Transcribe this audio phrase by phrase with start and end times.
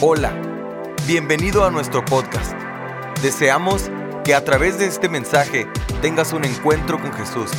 [0.00, 0.32] Hola,
[1.08, 2.52] bienvenido a nuestro podcast.
[3.20, 3.90] Deseamos
[4.24, 5.66] que a través de este mensaje
[6.00, 7.50] tengas un encuentro con Jesús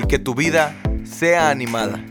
[0.00, 2.04] y que tu vida sea animada.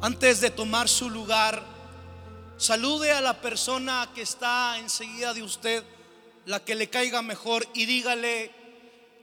[0.00, 1.62] Antes de tomar su lugar,
[2.56, 5.84] salude a la persona que está enseguida de usted,
[6.46, 8.50] la que le caiga mejor, y dígale,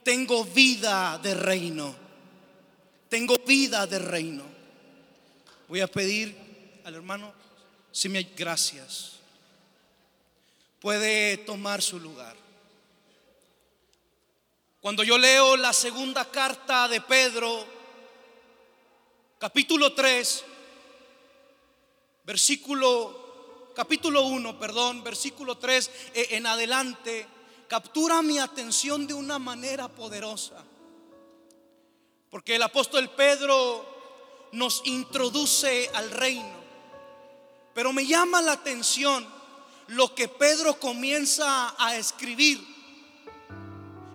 [0.04, 1.93] tengo vida de reino.
[3.09, 4.61] Tengo vida de reino.
[5.71, 6.35] Voy a pedir
[6.84, 7.31] al hermano,
[7.93, 9.13] si me gracias.
[10.81, 12.35] Puede tomar su lugar.
[14.81, 17.65] Cuando yo leo la segunda carta de Pedro,
[19.39, 20.43] capítulo 3,
[22.26, 27.26] versículo, capítulo 1, perdón, versículo 3 eh, en adelante,
[27.70, 30.65] captura mi atención de una manera poderosa.
[32.29, 33.91] Porque el apóstol Pedro
[34.52, 36.62] nos introduce al reino.
[37.73, 39.26] Pero me llama la atención
[39.88, 42.66] lo que Pedro comienza a escribir.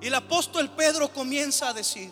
[0.01, 2.11] El apóstol Pedro comienza a decir,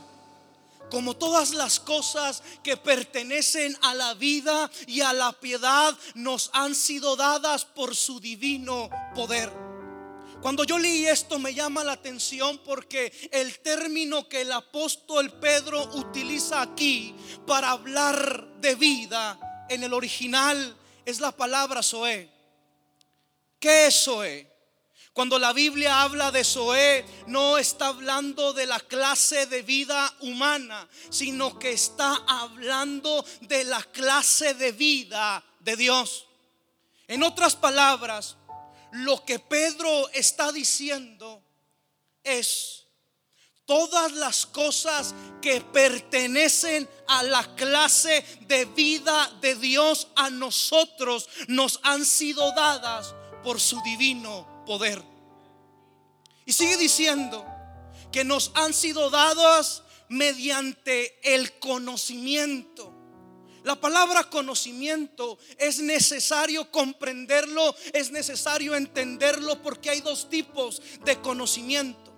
[0.90, 6.74] como todas las cosas que pertenecen a la vida y a la piedad nos han
[6.74, 9.63] sido dadas por su divino poder.
[10.44, 15.82] Cuando yo leí esto me llama la atención porque el término que el apóstol Pedro
[15.94, 17.14] utiliza aquí
[17.46, 22.28] para hablar de vida en el original es la palabra Zoé.
[23.58, 24.46] ¿Qué es Zoé?
[25.14, 30.86] Cuando la Biblia habla de Zoé, no está hablando de la clase de vida humana,
[31.08, 36.26] sino que está hablando de la clase de vida de Dios.
[37.08, 38.36] En otras palabras,
[38.94, 41.42] lo que Pedro está diciendo
[42.22, 42.84] es
[43.64, 51.80] todas las cosas que pertenecen a la clase de vida de Dios a nosotros nos
[51.82, 55.02] han sido dadas por su divino poder.
[56.46, 57.44] Y sigue diciendo
[58.12, 62.93] que nos han sido dadas mediante el conocimiento
[63.64, 72.12] la palabra conocimiento es necesario comprenderlo, es necesario entenderlo porque hay dos tipos de conocimiento.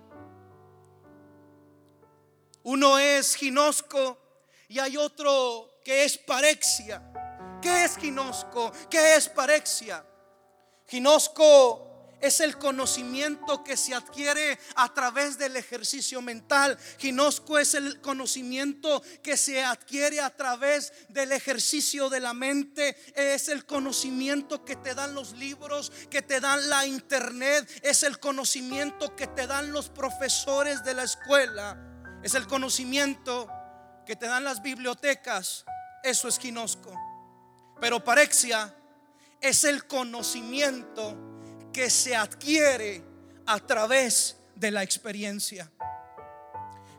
[2.63, 4.17] Uno es ginosco
[4.67, 7.01] y hay otro que es parexia.
[7.61, 8.73] ¿Qué es ginosco?
[8.89, 10.05] ¿Qué es parexia?
[10.85, 11.86] Ginosco
[12.19, 16.77] es el conocimiento que se adquiere a través del ejercicio mental.
[16.97, 22.97] Ginosco es el conocimiento que se adquiere a través del ejercicio de la mente.
[23.15, 27.69] Es el conocimiento que te dan los libros, que te dan la internet.
[27.83, 31.77] Es el conocimiento que te dan los profesores de la escuela.
[32.23, 33.47] Es el conocimiento
[34.05, 35.65] que te dan las bibliotecas.
[36.03, 36.93] Eso es ginosco.
[37.79, 38.73] Pero parexia
[39.39, 41.36] es el conocimiento
[41.77, 43.03] que se adquiere
[43.45, 45.71] a través de la experiencia.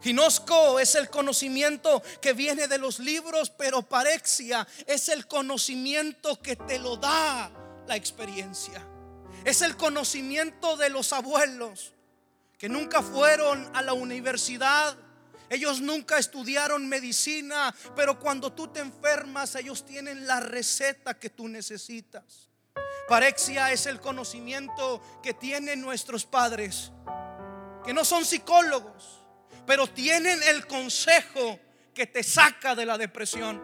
[0.01, 6.55] Ginosco es el conocimiento que viene de los libros, pero parexia es el conocimiento que
[6.55, 7.51] te lo da
[7.89, 8.87] la experiencia.
[9.45, 11.93] Es el conocimiento de los abuelos
[12.57, 14.97] que nunca fueron a la universidad.
[15.51, 21.49] Ellos nunca estudiaron medicina, pero cuando tú te enfermas, ellos tienen la receta que tú
[21.49, 22.49] necesitas.
[23.09, 26.93] Parexia es el conocimiento que tienen nuestros padres,
[27.83, 29.25] que no son psicólogos,
[29.67, 31.59] pero tienen el consejo
[31.95, 33.63] que te saca de la depresión.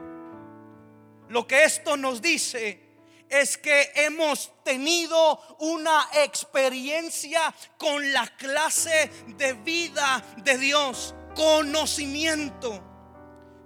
[1.28, 2.81] Lo que esto nos dice
[3.28, 12.82] es que hemos tenido una experiencia con la clase de vida de Dios, conocimiento.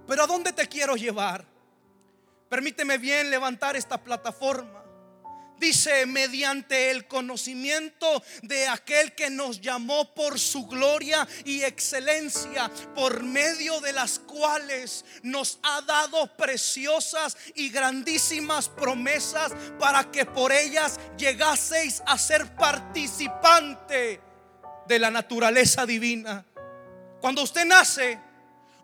[0.05, 1.45] Pero ¿a dónde te quiero llevar?
[2.49, 4.88] Permíteme bien levantar esta plataforma.
[5.59, 13.23] Dice, mediante el conocimiento de aquel que nos llamó por su gloria y excelencia, por
[13.23, 20.97] medio de las cuales nos ha dado preciosas y grandísimas promesas para que por ellas
[21.17, 24.21] llegaseis a ser participante
[24.87, 26.45] de la naturaleza divina.
[27.19, 28.17] Cuando usted nace,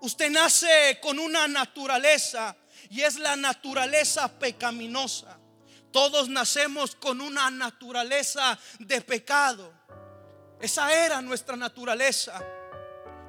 [0.01, 2.53] usted nace con una naturaleza
[2.89, 5.39] y es la naturaleza pecaminosa.
[5.95, 9.71] Todos nacemos con una naturaleza de pecado.
[10.59, 12.43] Esa era nuestra naturaleza.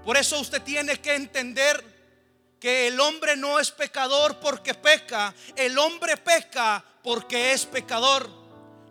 [0.05, 5.33] Por eso usted tiene que entender que el hombre no es pecador porque peca.
[5.55, 8.29] El hombre peca porque es pecador.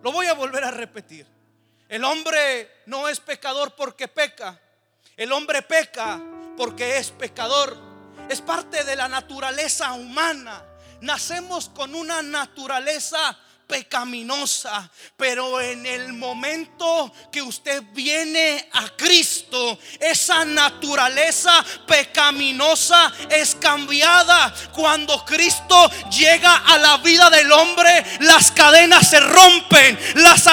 [0.02, 1.26] Lo voy a volver a repetir.
[1.86, 4.58] El hombre no es pecador porque peca.
[5.18, 6.18] El hombre peca
[6.56, 7.76] porque es pecador.
[8.30, 10.64] Es parte de la naturaleza humana
[11.00, 20.44] nacemos con una naturaleza pecaminosa, pero en el momento que usted viene a Cristo, esa
[20.44, 24.54] naturaleza pecaminosa es cambiada.
[24.72, 30.46] Cuando Cristo llega a la vida del hombre, las cadenas se rompen, las,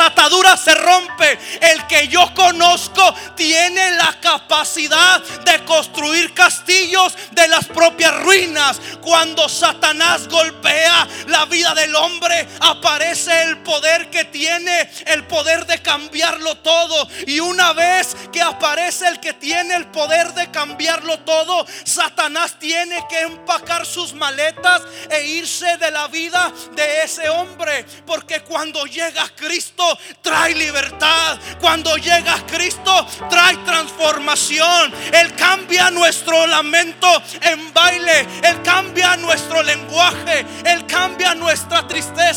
[0.00, 1.38] ataduras se rompen.
[1.60, 8.80] El que yo conozco tiene la capacidad de construir castillos de las propias ruinas.
[9.00, 15.80] Cuando Satanás golpea la vida del hombre, aparece el poder que tiene, el poder de
[15.80, 17.08] cambiarlo todo.
[17.26, 23.04] Y una vez que aparece el que tiene el poder de cambiarlo todo, Satanás tiene
[23.08, 27.84] que empacar sus maletas e irse de la vida de ese hombre.
[28.06, 31.38] Porque cuando llega Cristo trae libertad.
[31.60, 34.92] Cuando llega Cristo trae transformación.
[35.12, 37.08] Él cambia nuestro lamento
[37.40, 38.26] en baile.
[38.42, 40.44] Él cambia nuestro lenguaje.
[40.64, 42.33] Él cambia nuestra tristeza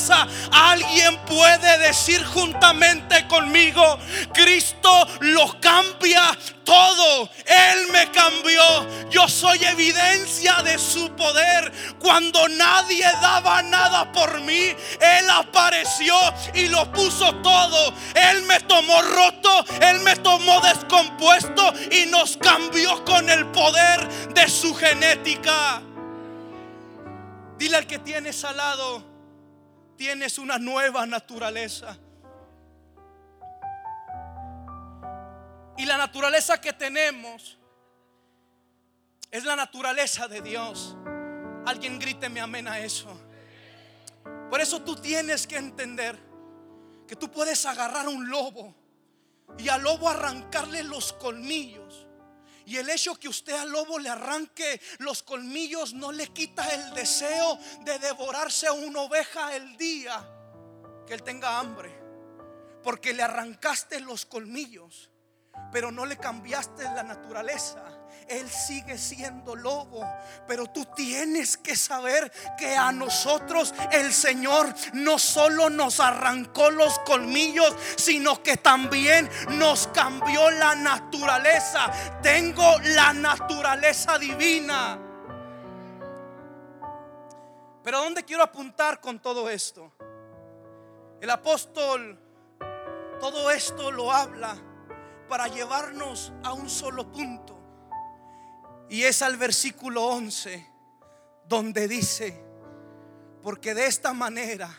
[0.51, 3.97] alguien puede decir juntamente conmigo,
[4.33, 7.29] Cristo lo cambia todo.
[7.45, 9.09] Él me cambió.
[9.09, 11.71] Yo soy evidencia de su poder.
[11.99, 16.15] Cuando nadie daba nada por mí, Él apareció
[16.53, 17.94] y lo puso todo.
[18.13, 24.47] Él me tomó roto, Él me tomó descompuesto y nos cambió con el poder de
[24.49, 25.81] su genética.
[27.57, 29.17] Dile al que tienes al lado
[29.97, 31.97] tienes una nueva naturaleza.
[35.77, 37.57] Y la naturaleza que tenemos
[39.29, 40.95] es la naturaleza de Dios.
[41.65, 43.09] Alguien gríteme amén a eso.
[44.49, 46.17] Por eso tú tienes que entender
[47.07, 48.73] que tú puedes agarrar un lobo
[49.57, 52.06] y al lobo arrancarle los colmillos
[52.68, 56.94] y el hecho que usted al lobo le arranque los colmillos no le quita el
[56.94, 60.22] deseo de devorarse una oveja el día
[61.08, 61.98] que él tenga hambre.
[62.84, 65.10] Porque le arrancaste los colmillos,
[65.72, 67.96] pero no le cambiaste la naturaleza.
[68.27, 70.06] Él sigue siendo lobo.
[70.47, 77.00] Pero tú tienes que saber que a nosotros el Señor no solo nos arrancó los
[77.00, 81.91] colmillos, sino que también nos cambió la naturaleza.
[82.21, 85.00] Tengo la naturaleza divina.
[87.83, 89.94] Pero ¿a dónde quiero apuntar con todo esto?
[91.21, 92.27] El apóstol
[93.19, 94.56] todo esto lo habla
[95.27, 97.56] para llevarnos a un solo punto.
[98.89, 100.68] Y es al versículo 11
[101.48, 102.42] donde dice,
[103.42, 104.69] porque de esta manera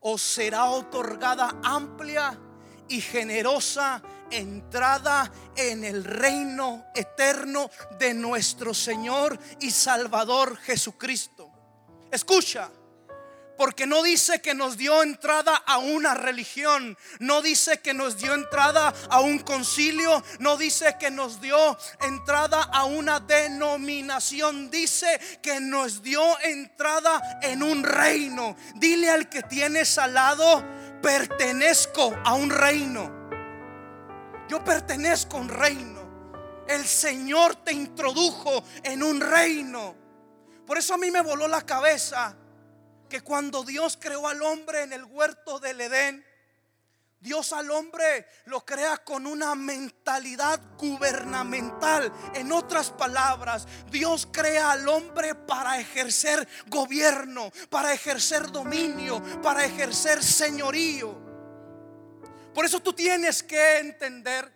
[0.00, 2.38] os será otorgada amplia
[2.88, 11.50] y generosa entrada en el reino eterno de nuestro Señor y Salvador Jesucristo.
[12.10, 12.70] Escucha,
[13.56, 18.34] porque no dice que nos dio entrada a una religión, no dice que nos dio
[18.34, 25.60] entrada a un concilio, no dice que nos dio entrada a una denominación, dice que
[25.60, 28.56] nos dio entrada en un reino.
[28.76, 30.64] Dile al que tienes al lado,
[31.02, 33.10] pertenezco a un reino.
[34.48, 35.96] Yo pertenezco a un reino.
[36.68, 39.94] El Señor te introdujo en un reino.
[40.66, 42.36] Por eso a mí me voló la cabeza
[43.08, 46.24] que cuando Dios creó al hombre en el huerto del Edén,
[47.20, 52.12] Dios al hombre lo crea con una mentalidad gubernamental.
[52.34, 60.22] En otras palabras, Dios crea al hombre para ejercer gobierno, para ejercer dominio, para ejercer
[60.22, 61.26] señorío.
[62.54, 64.55] Por eso tú tienes que entender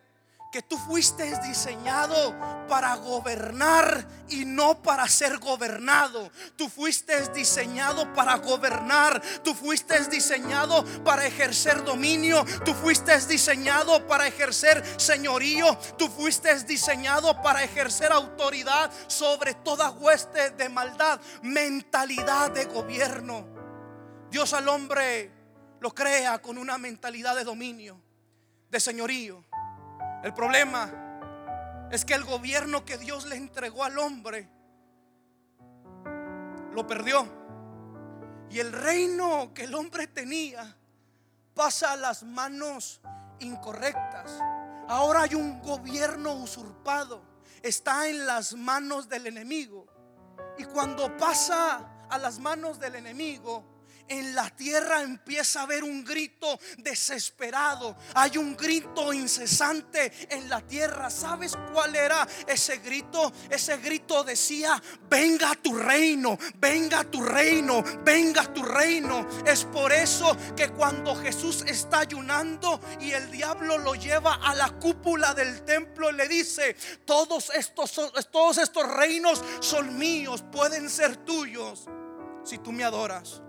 [0.50, 2.34] que tú fuiste diseñado
[2.68, 6.30] para gobernar y no para ser gobernado.
[6.56, 9.22] Tú fuiste diseñado para gobernar.
[9.44, 12.44] Tú fuiste diseñado para ejercer dominio.
[12.64, 15.78] Tú fuiste diseñado para ejercer señorío.
[15.96, 21.20] Tú fuiste diseñado para ejercer autoridad sobre toda hueste de maldad.
[21.42, 23.46] Mentalidad de gobierno.
[24.30, 25.30] Dios al hombre
[25.80, 28.00] lo crea con una mentalidad de dominio,
[28.68, 29.44] de señorío.
[30.22, 34.48] El problema es que el gobierno que Dios le entregó al hombre
[36.72, 37.26] lo perdió.
[38.50, 40.76] Y el reino que el hombre tenía
[41.54, 43.00] pasa a las manos
[43.38, 44.38] incorrectas.
[44.88, 47.22] Ahora hay un gobierno usurpado.
[47.62, 49.86] Está en las manos del enemigo.
[50.58, 53.64] Y cuando pasa a las manos del enemigo,
[54.10, 57.96] en la tierra empieza a haber un grito desesperado.
[58.14, 61.08] Hay un grito incesante en la tierra.
[61.08, 63.32] ¿Sabes cuál era ese grito?
[63.48, 69.26] Ese grito decía, venga tu reino, venga tu reino, venga tu reino.
[69.46, 74.70] Es por eso que cuando Jesús está ayunando y el diablo lo lleva a la
[74.70, 76.74] cúpula del templo, le dice,
[77.04, 77.92] todos estos,
[78.32, 81.86] todos estos reinos son míos, pueden ser tuyos
[82.42, 83.40] si tú me adoras.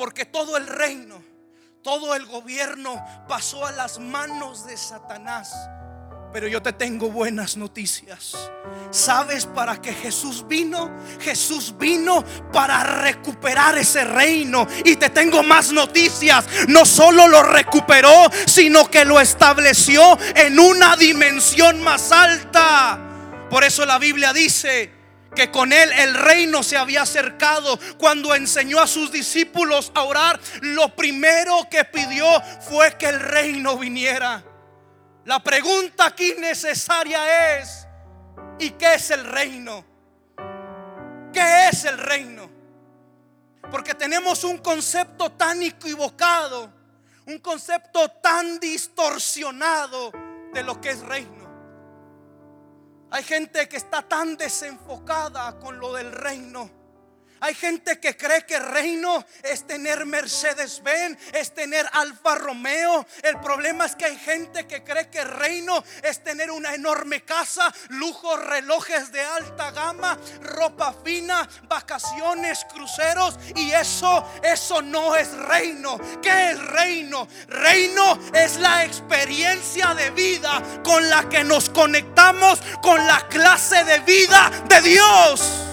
[0.00, 1.22] Porque todo el reino,
[1.82, 5.54] todo el gobierno pasó a las manos de Satanás.
[6.32, 8.34] Pero yo te tengo buenas noticias.
[8.90, 10.90] ¿Sabes para qué Jesús vino?
[11.20, 14.66] Jesús vino para recuperar ese reino.
[14.86, 16.46] Y te tengo más noticias.
[16.66, 22.98] No solo lo recuperó, sino que lo estableció en una dimensión más alta.
[23.50, 24.99] Por eso la Biblia dice
[25.34, 27.78] que con él el reino se había acercado.
[27.98, 32.26] Cuando enseñó a sus discípulos a orar, lo primero que pidió
[32.60, 34.44] fue que el reino viniera.
[35.24, 37.86] La pregunta aquí necesaria es,
[38.58, 39.84] ¿y qué es el reino?
[41.32, 42.50] ¿Qué es el reino?
[43.70, 46.72] Porque tenemos un concepto tan equivocado,
[47.26, 50.10] un concepto tan distorsionado
[50.52, 51.39] de lo que es reino.
[53.12, 56.79] Hay gente que está tan desenfocada con lo del reino
[57.40, 63.06] hay gente que cree que reino es tener Mercedes Benz, es tener Alfa Romeo.
[63.22, 67.72] El problema es que hay gente que cree que reino es tener una enorme casa,
[67.88, 73.38] lujos, relojes de alta gama, ropa fina, vacaciones, cruceros.
[73.56, 75.98] Y eso, eso no es reino.
[76.20, 77.26] ¿Qué es reino?
[77.48, 83.98] Reino es la experiencia de vida con la que nos conectamos con la clase de
[84.00, 85.69] vida de Dios.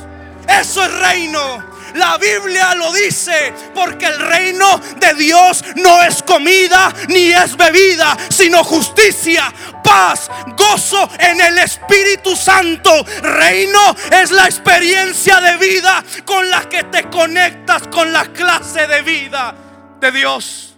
[0.47, 1.77] Eso es reino.
[1.95, 8.15] La Biblia lo dice, porque el reino de Dios no es comida ni es bebida,
[8.29, 9.51] sino justicia,
[9.83, 12.91] paz, gozo en el Espíritu Santo.
[13.21, 19.01] Reino es la experiencia de vida con la que te conectas con la clase de
[19.01, 19.55] vida
[19.99, 20.75] de Dios.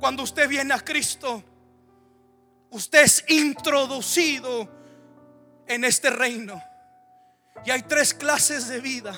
[0.00, 1.42] Cuando usted viene a Cristo,
[2.70, 4.77] usted es introducido
[5.68, 6.62] en este reino.
[7.64, 9.14] Y hay tres clases de vida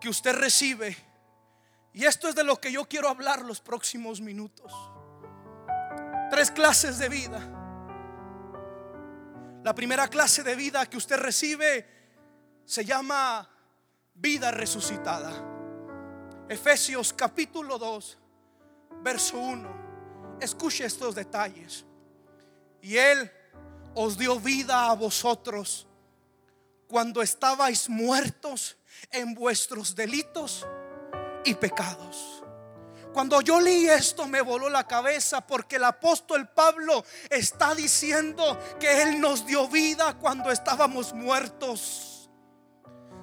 [0.00, 0.96] que usted recibe.
[1.92, 4.72] Y esto es de lo que yo quiero hablar los próximos minutos.
[6.30, 7.40] Tres clases de vida.
[9.62, 11.86] La primera clase de vida que usted recibe
[12.64, 13.48] se llama
[14.14, 15.32] vida resucitada.
[16.48, 18.18] Efesios capítulo 2,
[19.02, 20.38] verso 1.
[20.40, 21.84] Escuche estos detalles.
[22.80, 23.30] Y Él
[23.94, 25.86] os dio vida a vosotros
[26.88, 28.76] cuando estabais muertos
[29.12, 30.66] en vuestros delitos
[31.44, 32.42] y pecados.
[33.12, 39.02] Cuando yo leí esto me voló la cabeza porque el apóstol Pablo está diciendo que
[39.02, 42.28] Él nos dio vida cuando estábamos muertos.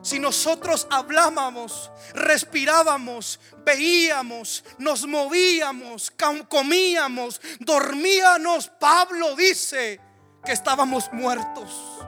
[0.01, 6.11] Si nosotros hablábamos, respirábamos, veíamos, nos movíamos,
[6.47, 9.99] comíamos, dormíamos, Pablo dice
[10.47, 11.99] que estábamos muertos.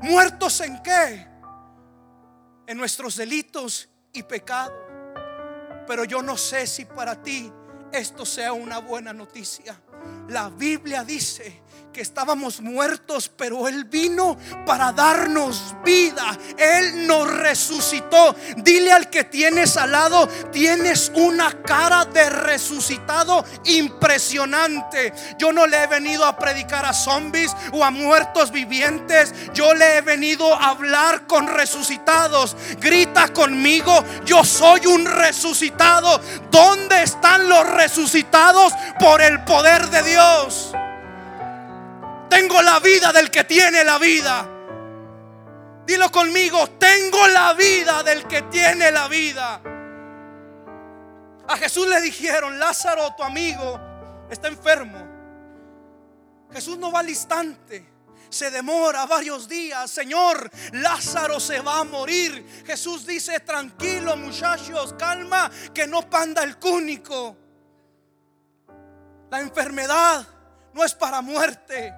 [0.00, 1.28] ¿Muertos en qué?
[2.66, 4.72] En nuestros delitos y pecados.
[5.86, 7.52] Pero yo no sé si para ti
[7.92, 9.78] esto sea una buena noticia.
[10.28, 11.60] La Biblia dice
[11.94, 14.36] que estábamos muertos, pero Él vino
[14.66, 16.36] para darnos vida.
[16.58, 18.34] Él nos resucitó.
[18.56, 25.12] Dile al que tienes al lado, tienes una cara de resucitado impresionante.
[25.38, 29.32] Yo no le he venido a predicar a zombies o a muertos vivientes.
[29.54, 32.56] Yo le he venido a hablar con resucitados.
[32.80, 36.20] Grita conmigo, yo soy un resucitado.
[36.50, 40.74] ¿Dónde están los resucitados por el poder de Dios?
[42.34, 44.44] Tengo la vida del que tiene la vida.
[45.86, 49.60] Dilo conmigo, tengo la vida del que tiene la vida.
[51.46, 53.78] A Jesús le dijeron, Lázaro, tu amigo,
[54.28, 54.98] está enfermo.
[56.52, 57.86] Jesús no va al instante.
[58.28, 59.88] Se demora varios días.
[59.88, 62.64] Señor, Lázaro se va a morir.
[62.66, 67.36] Jesús dice, tranquilo muchachos, calma, que no panda el cúnico.
[69.30, 70.26] La enfermedad
[70.72, 71.94] no es para muerte.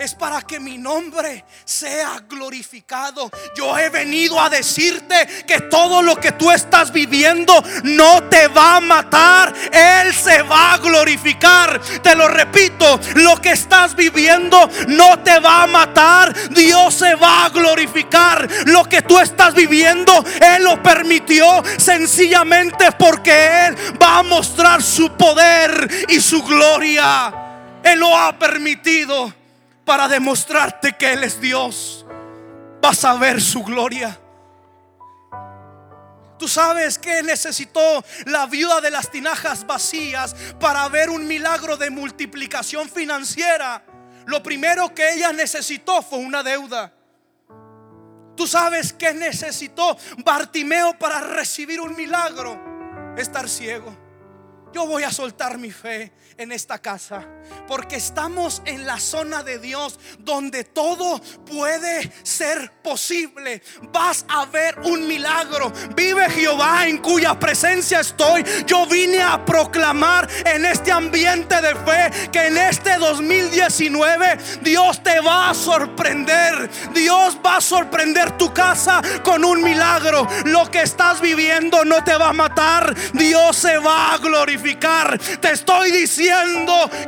[0.00, 3.30] Es para que mi nombre sea glorificado.
[3.54, 8.76] Yo he venido a decirte que todo lo que tú estás viviendo no te va
[8.76, 9.52] a matar.
[9.70, 11.78] Él se va a glorificar.
[12.02, 16.34] Te lo repito, lo que estás viviendo no te va a matar.
[16.48, 18.48] Dios se va a glorificar.
[18.66, 25.12] Lo que tú estás viviendo, Él lo permitió sencillamente porque Él va a mostrar su
[25.12, 27.34] poder y su gloria.
[27.82, 29.39] Él lo ha permitido
[29.90, 32.06] para demostrarte que Él es Dios.
[32.80, 34.16] Vas a ver su gloria.
[36.38, 41.90] Tú sabes que necesitó la viuda de las tinajas vacías para ver un milagro de
[41.90, 43.82] multiplicación financiera.
[44.26, 46.92] Lo primero que ella necesitó fue una deuda.
[48.36, 53.16] Tú sabes que necesitó Bartimeo para recibir un milagro.
[53.18, 53.92] Estar ciego.
[54.72, 57.26] Yo voy a soltar mi fe en esta casa.
[57.68, 63.62] Porque estamos en la zona de Dios donde todo puede ser posible.
[63.92, 65.70] Vas a ver un milagro.
[65.94, 68.44] Vive Jehová en cuya presencia estoy.
[68.66, 75.20] Yo vine a proclamar en este ambiente de fe que en este 2019 Dios te
[75.20, 76.70] va a sorprender.
[76.94, 80.26] Dios va a sorprender tu casa con un milagro.
[80.46, 82.94] Lo que estás viviendo no te va a matar.
[83.12, 85.18] Dios se va a glorificar.
[85.18, 86.29] Te estoy diciendo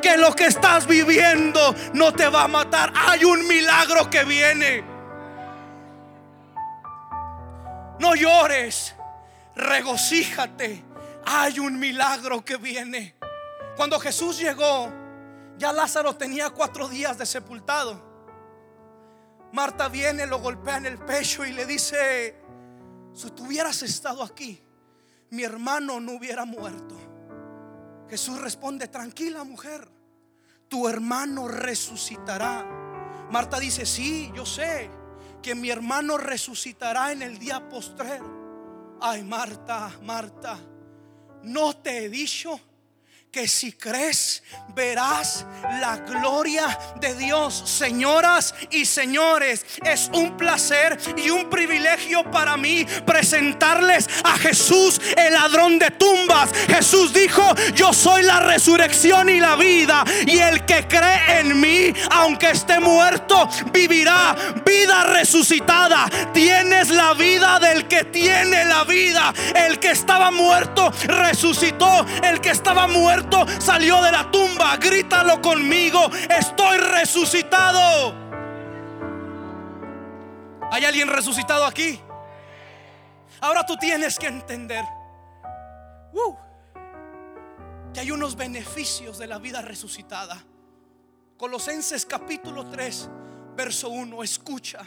[0.00, 2.92] que lo que estás viviendo no te va a matar.
[2.94, 4.84] Hay un milagro que viene.
[7.98, 8.94] No llores,
[9.54, 10.84] regocíjate.
[11.24, 13.14] Hay un milagro que viene.
[13.76, 14.92] Cuando Jesús llegó,
[15.56, 18.10] ya Lázaro tenía cuatro días de sepultado.
[19.52, 22.34] Marta viene, lo golpea en el pecho y le dice,
[23.12, 24.62] si tú hubieras estado aquí,
[25.30, 27.01] mi hermano no hubiera muerto.
[28.12, 29.88] Jesús responde, tranquila mujer,
[30.68, 32.62] tu hermano resucitará.
[33.30, 34.90] Marta dice, sí, yo sé
[35.40, 38.98] que mi hermano resucitará en el día postrero.
[39.00, 40.58] Ay, Marta, Marta,
[41.44, 42.60] no te he dicho
[43.32, 44.42] que si crees
[44.74, 45.46] verás
[45.80, 47.62] la gloria de Dios.
[47.64, 55.32] Señoras y señores, es un placer y un privilegio para mí presentarles a Jesús, el
[55.32, 56.50] ladrón de tumbas.
[56.68, 57.42] Jesús dijo,
[57.74, 60.04] yo soy la resurrección y la vida.
[60.26, 66.06] Y el que cree en mí, aunque esté muerto, vivirá vida resucitada.
[66.34, 69.32] Tienes la vida del que tiene la vida.
[69.54, 72.04] El que estaba muerto resucitó.
[72.22, 73.21] El que estaba muerto
[73.58, 74.76] salió de la tumba.
[74.76, 76.10] Grítalo conmigo.
[76.28, 78.14] Estoy resucitado.
[80.70, 82.00] ¿Hay alguien resucitado aquí?
[83.40, 84.84] Ahora tú tienes que entender
[86.12, 86.34] uh,
[87.92, 90.42] que hay unos beneficios de la vida resucitada.
[91.36, 93.10] Colosenses capítulo 3,
[93.56, 94.22] verso 1.
[94.22, 94.80] Escucha.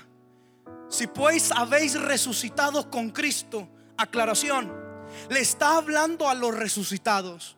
[0.89, 3.67] Si pues habéis resucitado con Cristo,
[3.98, 4.74] aclaración,
[5.30, 7.55] le está hablando a los resucitados.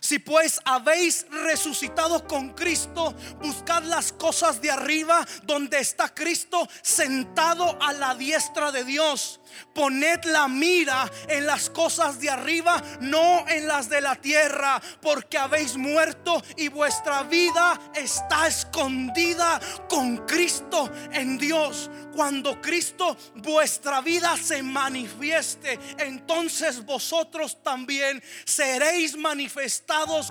[0.00, 7.80] Si pues habéis resucitado con Cristo, buscad las cosas de arriba donde está Cristo sentado
[7.80, 9.40] a la diestra de Dios.
[9.74, 15.38] Poned la mira en las cosas de arriba, no en las de la tierra, porque
[15.38, 21.90] habéis muerto y vuestra vida está escondida con Cristo en Dios.
[22.14, 29.16] Cuando Cristo vuestra vida se manifieste, entonces vosotros también seréis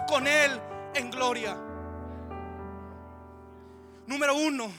[0.08, 0.52] con Él
[0.94, 1.58] en gloria.
[4.08, 4.72] Número uno,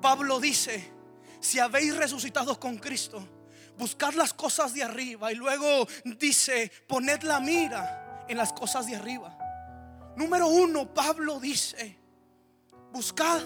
[0.00, 0.92] Pablo dice,
[1.40, 3.26] si habéis resucitado con Cristo,
[3.76, 5.32] buscad las cosas de arriba.
[5.32, 5.86] Y luego
[6.18, 9.36] dice, poned la mira en las cosas de arriba.
[10.16, 11.96] Número uno, Pablo dice,
[12.92, 13.40] buscad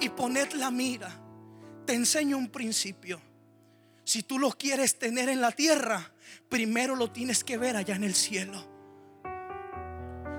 [0.00, 1.10] y poned la mira.
[1.86, 3.20] Te enseño un principio.
[4.04, 6.12] Si tú lo quieres tener en la tierra,
[6.48, 8.73] primero lo tienes que ver allá en el cielo.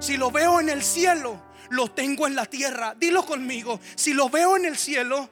[0.05, 2.93] Si lo veo en el cielo, lo tengo en la tierra.
[2.95, 3.79] Dilo conmigo.
[3.95, 5.27] Si lo veo en el cielo,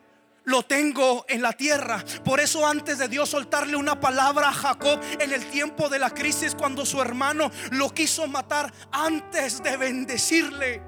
[0.45, 2.03] lo tengo en la tierra.
[2.25, 6.09] Por eso antes de Dios soltarle una palabra a Jacob en el tiempo de la
[6.09, 10.81] crisis, cuando su hermano lo quiso matar, antes de bendecirle,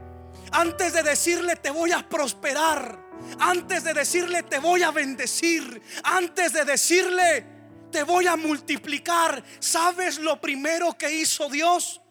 [0.52, 3.00] antes de decirle te voy a prosperar,
[3.40, 7.46] antes de decirle te voy a bendecir, antes de decirle
[7.92, 12.02] te voy a multiplicar, ¿sabes lo primero que hizo Dios?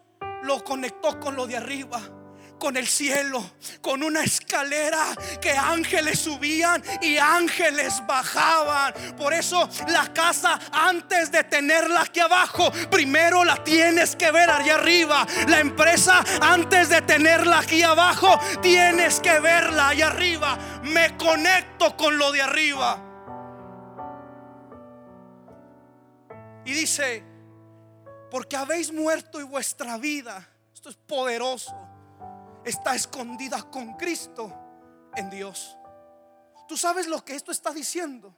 [0.45, 2.01] Lo conectó con lo de arriba
[2.59, 3.45] con el cielo,
[3.83, 8.95] con una escalera que ángeles subían y ángeles bajaban.
[9.19, 14.77] Por eso la casa antes de tenerla aquí abajo, primero la tienes que ver allá
[14.77, 15.27] arriba.
[15.49, 20.59] La empresa antes de tenerla aquí abajo, tienes que verla allá arriba.
[20.85, 22.99] Me conecto con lo de arriba.
[26.65, 27.34] Y dice,
[28.35, 30.45] porque habéis muerto y vuestra vida,
[30.75, 31.73] esto es poderoso,
[32.65, 34.53] está escondida con Cristo
[35.15, 35.79] en Dios.
[36.67, 38.35] ¿Tú sabes lo que esto está diciendo?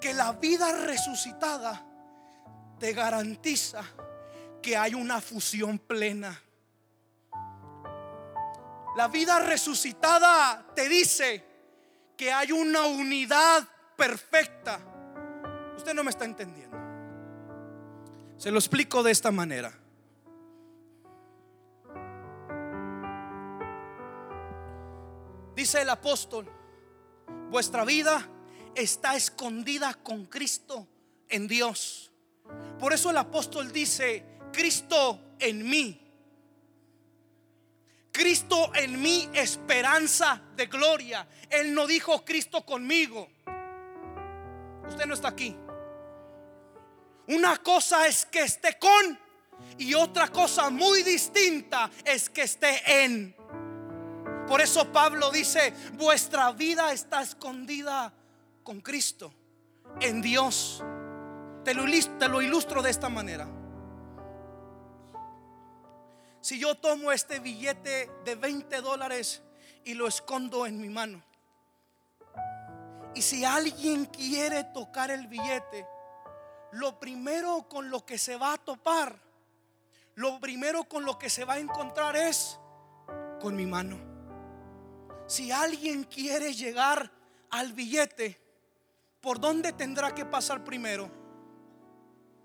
[0.00, 1.86] Que la vida resucitada
[2.80, 3.84] te garantiza
[4.60, 6.42] que hay una fusión plena.
[8.96, 11.44] La vida resucitada te dice
[12.16, 13.62] que hay una unidad
[13.96, 14.80] perfecta.
[15.76, 16.83] Usted no me está entendiendo.
[18.36, 19.72] Se lo explico de esta manera.
[25.54, 26.50] Dice el apóstol,
[27.50, 28.28] vuestra vida
[28.74, 30.86] está escondida con Cristo
[31.28, 32.10] en Dios.
[32.78, 36.00] Por eso el apóstol dice, Cristo en mí.
[38.10, 41.26] Cristo en mí, esperanza de gloria.
[41.50, 43.28] Él no dijo Cristo conmigo.
[44.88, 45.56] Usted no está aquí.
[47.28, 49.18] Una cosa es que esté con
[49.78, 53.34] y otra cosa muy distinta es que esté en.
[54.46, 58.12] Por eso Pablo dice, vuestra vida está escondida
[58.62, 59.32] con Cristo,
[60.00, 60.82] en Dios.
[61.64, 63.48] Te lo, ilustro de esta manera.
[66.42, 69.42] Si yo tomo este billete de 20 dólares
[69.82, 71.22] y lo escondo en mi mano,
[73.14, 75.86] y si alguien quiere tocar el billete,
[76.74, 79.16] lo primero con lo que se va a topar,
[80.16, 82.58] lo primero con lo que se va a encontrar es
[83.40, 83.98] con mi mano.
[85.26, 87.10] Si alguien quiere llegar
[87.50, 88.40] al billete,
[89.20, 91.10] ¿por dónde tendrá que pasar primero?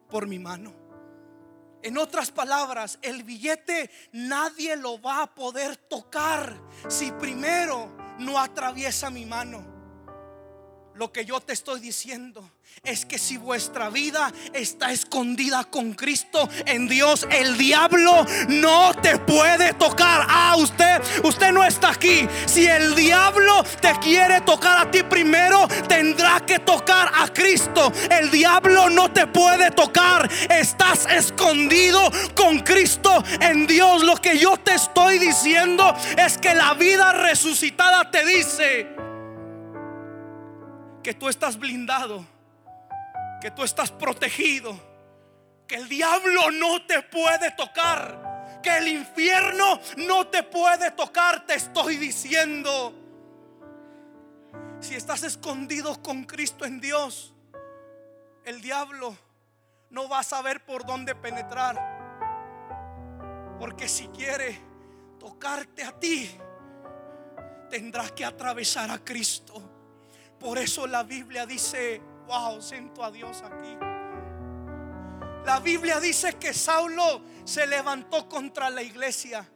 [0.10, 0.74] Por mi mano.
[1.82, 9.10] En otras palabras, el billete nadie lo va a poder tocar si primero no atraviesa
[9.10, 9.79] mi mano.
[11.00, 12.44] Lo que yo te estoy diciendo
[12.84, 19.18] es que si vuestra vida está escondida con Cristo en Dios, el diablo no te
[19.18, 20.26] puede tocar.
[20.28, 22.28] Ah, usted, usted no está aquí.
[22.46, 27.94] Si el diablo te quiere tocar a ti primero, tendrá que tocar a Cristo.
[28.12, 30.30] El diablo no te puede tocar.
[30.50, 34.04] Estás escondido con Cristo en Dios.
[34.04, 38.99] Lo que yo te estoy diciendo es que la vida resucitada te dice
[41.04, 42.26] que tú estás blindado,
[43.42, 44.78] que tú estás protegido,
[45.68, 51.56] que el diablo no te puede tocar, que el infierno no te puede tocar, te
[51.56, 52.94] estoy diciendo.
[54.80, 57.34] Si estás escondido con Cristo en Dios,
[58.46, 59.16] el diablo
[59.90, 61.98] no va a saber por dónde penetrar.
[63.60, 64.60] Porque si quiere
[65.20, 66.30] tocarte a ti,
[67.70, 69.79] tendrás que atravesar a Cristo.
[70.40, 73.78] Por eso la Biblia dice, wow, siento a Dios aquí.
[75.46, 79.50] La Biblia dice que Saulo se levantó contra la iglesia.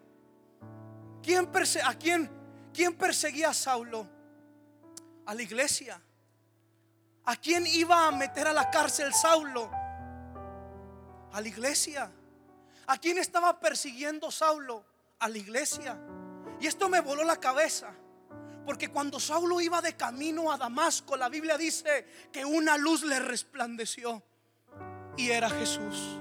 [1.22, 1.50] ¿Quién
[1.86, 2.30] ¿A quién,
[2.74, 4.08] quién perseguía a Saulo?
[5.26, 6.02] A la iglesia.
[7.26, 9.72] ¿A quién iba a meter a la cárcel Saulo?
[11.32, 12.12] A la iglesia.
[12.88, 14.84] ¿A quién estaba persiguiendo Saulo?
[15.20, 15.98] A la iglesia.
[16.60, 17.94] Y esto me voló la cabeza.
[18.66, 23.20] Porque cuando Saulo iba de camino a Damasco, la Biblia dice que una luz le
[23.20, 24.24] resplandeció
[25.18, 26.20] y era Jesús.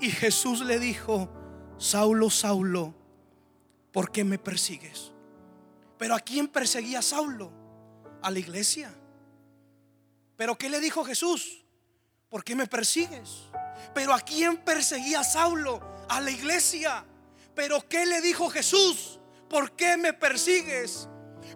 [0.00, 1.30] Y Jesús le dijo,
[1.78, 2.94] Saulo, Saulo,
[3.92, 5.12] ¿por qué me persigues?
[5.98, 7.50] Pero ¿a quién perseguía Saulo?
[8.22, 8.92] A la iglesia.
[10.36, 11.64] ¿Pero qué le dijo Jesús?
[12.28, 13.44] ¿Por qué me persigues?
[13.94, 15.80] Pero ¿a quién perseguía Saulo?
[16.08, 17.04] A la iglesia.
[17.54, 19.20] ¿Pero qué le dijo Jesús?
[19.48, 21.08] ¿Por qué me persigues?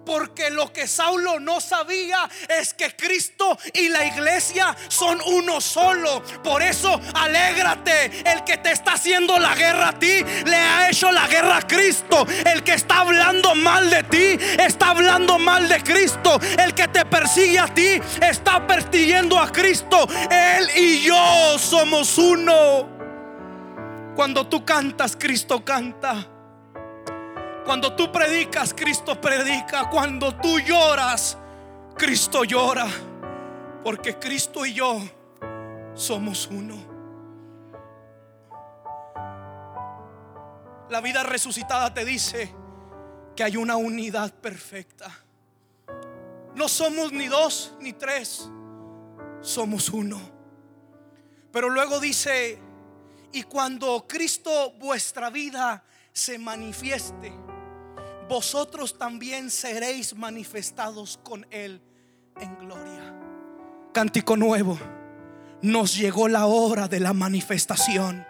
[0.04, 6.22] Porque lo que Saulo no sabía es que Cristo y la iglesia son uno solo.
[6.42, 8.22] Por eso, alégrate.
[8.30, 11.66] El que te está haciendo la guerra a ti, le ha hecho la guerra a
[11.66, 12.26] Cristo.
[12.44, 16.40] El que está hablando mal de ti, está hablando mal de Cristo.
[16.58, 20.08] El que te persigue a ti, está persiguiendo a Cristo.
[20.30, 22.88] Él y yo somos uno.
[24.14, 26.37] Cuando tú cantas, Cristo canta.
[27.68, 29.90] Cuando tú predicas, Cristo predica.
[29.90, 31.36] Cuando tú lloras,
[31.98, 32.86] Cristo llora.
[33.84, 34.98] Porque Cristo y yo
[35.92, 36.76] somos uno.
[40.88, 42.50] La vida resucitada te dice
[43.36, 45.14] que hay una unidad perfecta.
[46.54, 48.48] No somos ni dos ni tres,
[49.42, 50.18] somos uno.
[51.52, 52.58] Pero luego dice,
[53.30, 57.30] y cuando Cristo vuestra vida se manifieste,
[58.28, 61.80] vosotros también seréis manifestados con Él
[62.40, 63.14] en gloria.
[63.92, 64.78] Cántico nuevo,
[65.62, 68.27] nos llegó la hora de la manifestación.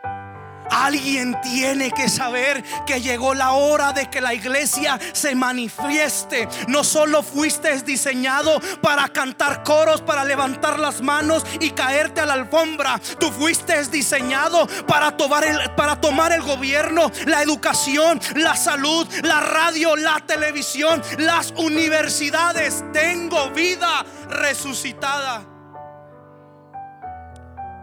[0.71, 6.49] Alguien tiene que saber que llegó la hora de que la iglesia se manifieste.
[6.69, 12.35] No solo fuiste diseñado para cantar coros, para levantar las manos y caerte a la
[12.35, 13.01] alfombra.
[13.19, 19.41] Tú fuiste diseñado para tomar el, para tomar el gobierno, la educación, la salud, la
[19.41, 22.85] radio, la televisión, las universidades.
[22.93, 25.45] Tengo vida resucitada.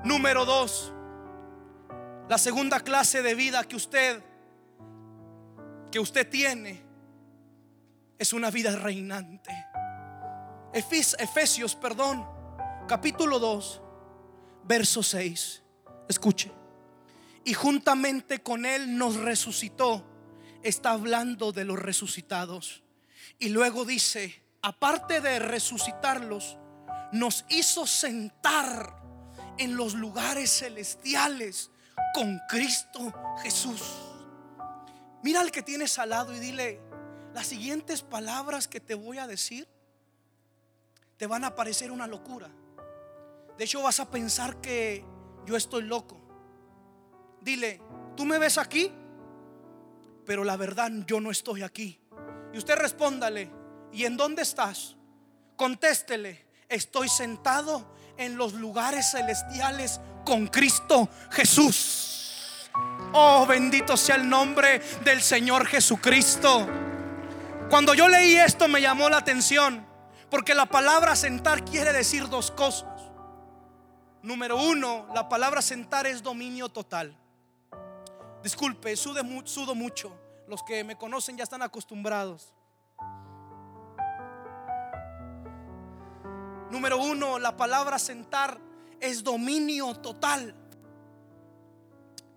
[0.04, 0.95] Número dos
[2.28, 4.22] la segunda clase de vida que usted
[5.92, 6.84] que usted tiene
[8.18, 9.52] es una vida reinante.
[10.74, 12.28] Efesios, perdón,
[12.88, 13.82] capítulo 2,
[14.66, 15.64] verso 6.
[16.10, 16.52] Escuche.
[17.46, 20.06] Y juntamente con él nos resucitó.
[20.64, 22.84] Está hablando de los resucitados.
[23.40, 26.58] Y luego dice, aparte de resucitarlos,
[27.14, 29.02] nos hizo sentar
[29.58, 31.72] en los lugares celestiales
[32.14, 33.82] con Cristo Jesús.
[35.24, 36.82] Mira al que tienes al lado y dile,
[37.34, 39.68] las siguientes palabras que te voy a decir
[41.18, 42.50] te van a parecer una locura.
[43.58, 45.04] De hecho vas a pensar que
[45.46, 46.22] yo estoy loco.
[47.42, 47.82] Dile,
[48.16, 48.92] tú me ves aquí,
[50.26, 52.00] pero la verdad yo no estoy aquí.
[52.54, 53.52] Y usted respóndale,
[53.92, 54.96] ¿y en dónde estás?
[55.56, 62.72] Contéstele, estoy sentado en los lugares celestiales con Cristo Jesús.
[63.14, 66.68] Oh, bendito sea el nombre del Señor Jesucristo.
[67.70, 69.86] Cuando yo leí esto me llamó la atención,
[70.30, 72.90] porque la palabra sentar quiere decir dos cosas.
[74.22, 77.16] Número uno, la palabra sentar es dominio total.
[78.44, 80.20] Disculpe, sudo mucho.
[80.48, 82.54] Los que me conocen ya están acostumbrados.
[86.70, 88.60] Número uno, la palabra sentar
[89.00, 90.56] es dominio total.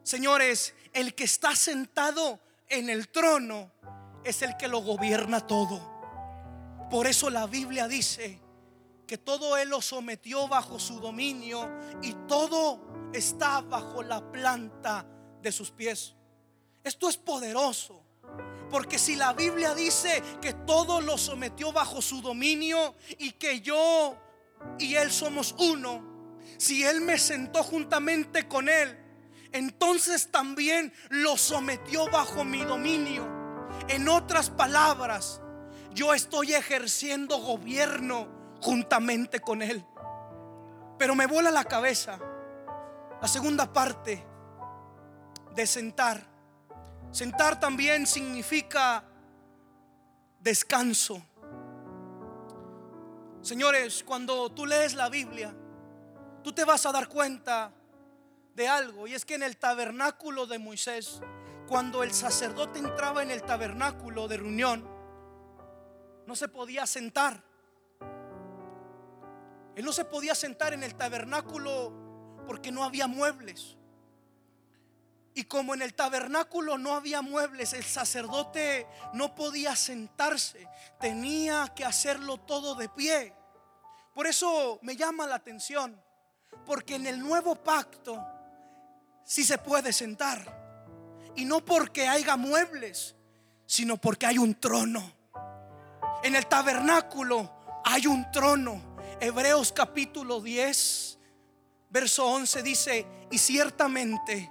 [0.02, 3.70] Señores, el que está sentado en el trono
[4.24, 5.80] es el que lo gobierna todo.
[6.90, 8.40] Por eso la Biblia dice
[9.06, 11.68] que todo Él lo sometió bajo su dominio
[12.02, 15.06] y todo está bajo la planta
[15.42, 16.14] de sus pies.
[16.82, 18.02] Esto es poderoso.
[18.70, 24.16] Porque si la Biblia dice que todo lo sometió bajo su dominio y que yo
[24.78, 26.17] y Él somos uno,
[26.56, 28.98] si Él me sentó juntamente con Él,
[29.52, 33.26] entonces también lo sometió bajo mi dominio.
[33.88, 35.40] En otras palabras,
[35.94, 38.28] yo estoy ejerciendo gobierno
[38.60, 39.84] juntamente con Él.
[40.98, 42.18] Pero me vuela la cabeza
[43.20, 44.24] la segunda parte
[45.54, 46.24] de sentar.
[47.10, 49.04] Sentar también significa
[50.40, 51.22] descanso.
[53.40, 55.54] Señores, cuando tú lees la Biblia,
[56.42, 57.72] tú te vas a dar cuenta
[58.54, 59.06] de algo.
[59.06, 61.20] Y es que en el tabernáculo de Moisés,
[61.66, 64.88] cuando el sacerdote entraba en el tabernáculo de reunión,
[66.26, 67.42] no se podía sentar.
[69.74, 71.92] Él no se podía sentar en el tabernáculo
[72.46, 73.76] porque no había muebles.
[75.34, 80.66] Y como en el tabernáculo no había muebles, el sacerdote no podía sentarse,
[80.98, 83.32] tenía que hacerlo todo de pie.
[84.14, 86.02] Por eso me llama la atención,
[86.64, 88.24] porque en el nuevo pacto
[89.24, 90.56] sí se puede sentar.
[91.36, 93.14] Y no porque haya muebles,
[93.66, 95.12] sino porque hay un trono.
[96.22, 97.50] En el tabernáculo
[97.84, 98.96] hay un trono.
[99.20, 101.18] Hebreos capítulo 10,
[101.90, 104.50] verso 11 dice, y ciertamente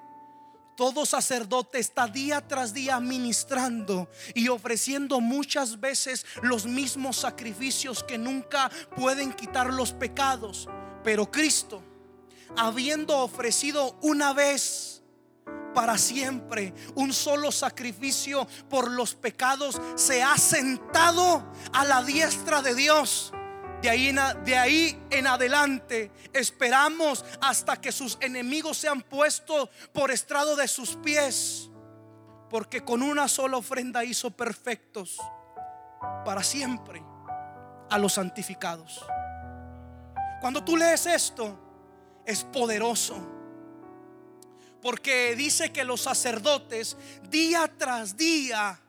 [0.77, 8.19] todo sacerdote está día tras día ministrando y ofreciendo muchas veces los mismos sacrificios que
[8.19, 10.69] nunca pueden quitar los pecados.
[11.03, 11.83] Pero Cristo,
[12.55, 15.01] habiendo ofrecido una vez
[15.73, 22.73] para siempre un solo sacrificio por los pecados, se ha sentado a la diestra de
[22.73, 23.33] Dios
[23.81, 30.09] de ahí, en, de ahí en adelante esperamos hasta que sus enemigos sean puestos por
[30.11, 31.69] estrado de sus pies.
[32.49, 35.17] Porque con una sola ofrenda hizo perfectos
[36.25, 37.03] para siempre
[37.89, 39.05] a los santificados.
[40.41, 41.66] Cuando tú lees esto,
[42.27, 43.17] es poderoso.
[44.81, 46.95] Porque dice que los sacerdotes
[47.29, 48.79] día tras día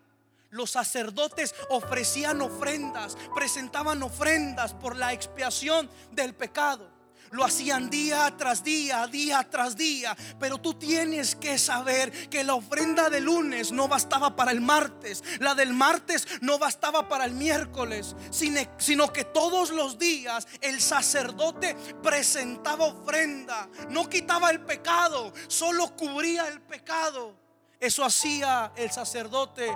[0.51, 6.98] los sacerdotes ofrecían ofrendas, presentaban ofrendas por la expiación del pecado.
[7.31, 10.17] Lo hacían día tras día, día tras día.
[10.39, 15.23] Pero tú tienes que saber que la ofrenda de lunes no bastaba para el martes.
[15.41, 18.17] La del martes no bastaba para el miércoles.
[18.31, 23.69] Sino que todos los días el sacerdote presentaba ofrenda.
[23.91, 27.35] No quitaba el pecado, solo cubría el pecado.
[27.81, 29.71] Eso hacía el sacerdote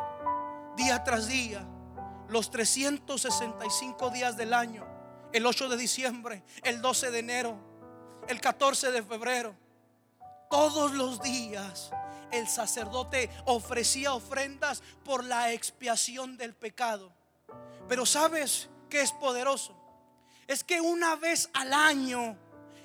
[0.77, 1.65] día tras día,
[2.29, 4.87] los 365 días del año,
[5.33, 7.59] el 8 de diciembre, el 12 de enero,
[8.29, 9.55] el 14 de febrero,
[10.51, 11.91] todos los días
[12.31, 17.13] el sacerdote ofrecía ofrendas por la expiación del pecado.
[17.89, 19.77] Pero ¿sabes qué es poderoso?
[20.47, 22.37] Es que una vez al año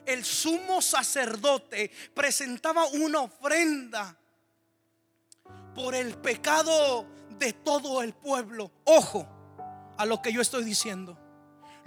[0.05, 4.17] el sumo sacerdote presentaba una ofrenda
[5.75, 7.05] por el pecado
[7.37, 8.71] de todo el pueblo.
[8.85, 9.27] Ojo
[9.97, 11.17] a lo que yo estoy diciendo.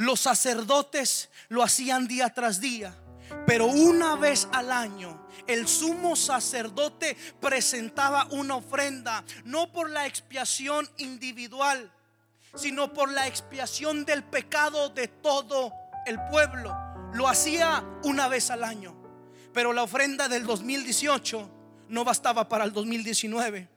[0.01, 2.97] Los sacerdotes lo hacían día tras día,
[3.47, 10.89] pero una vez al año el sumo sacerdote presentaba una ofrenda, no por la expiación
[10.97, 11.93] individual,
[12.55, 15.71] sino por la expiación del pecado de todo
[16.07, 16.75] el pueblo.
[17.13, 18.97] Lo hacía una vez al año,
[19.53, 21.51] pero la ofrenda del 2018
[21.91, 23.69] no bastaba para el 2019.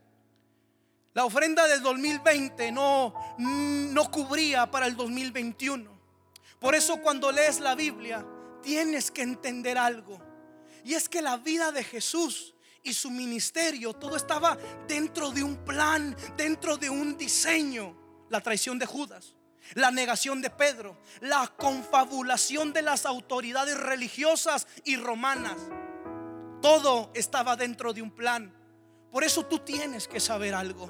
[1.15, 5.92] La ofrenda del 2020 no, no cubría para el 2021.
[6.63, 8.25] Por eso cuando lees la Biblia
[8.61, 10.17] tienes que entender algo.
[10.85, 15.57] Y es que la vida de Jesús y su ministerio, todo estaba dentro de un
[15.65, 18.25] plan, dentro de un diseño.
[18.29, 19.35] La traición de Judas,
[19.73, 25.57] la negación de Pedro, la confabulación de las autoridades religiosas y romanas.
[26.61, 28.55] Todo estaba dentro de un plan.
[29.11, 30.89] Por eso tú tienes que saber algo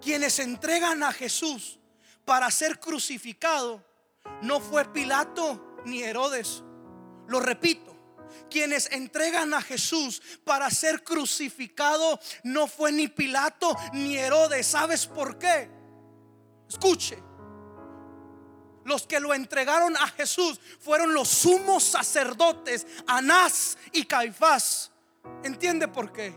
[0.00, 1.78] quienes entregan a Jesús
[2.24, 3.91] para ser crucificado
[4.42, 6.62] no fue Pilato ni Herodes.
[7.28, 7.96] Lo repito,
[8.50, 14.66] quienes entregan a Jesús para ser crucificado no fue ni Pilato ni Herodes.
[14.66, 15.70] ¿Sabes por qué?
[16.68, 17.22] Escuche.
[18.84, 24.90] Los que lo entregaron a Jesús fueron los sumos sacerdotes, Anás y Caifás.
[25.44, 26.36] ¿Entiende por qué?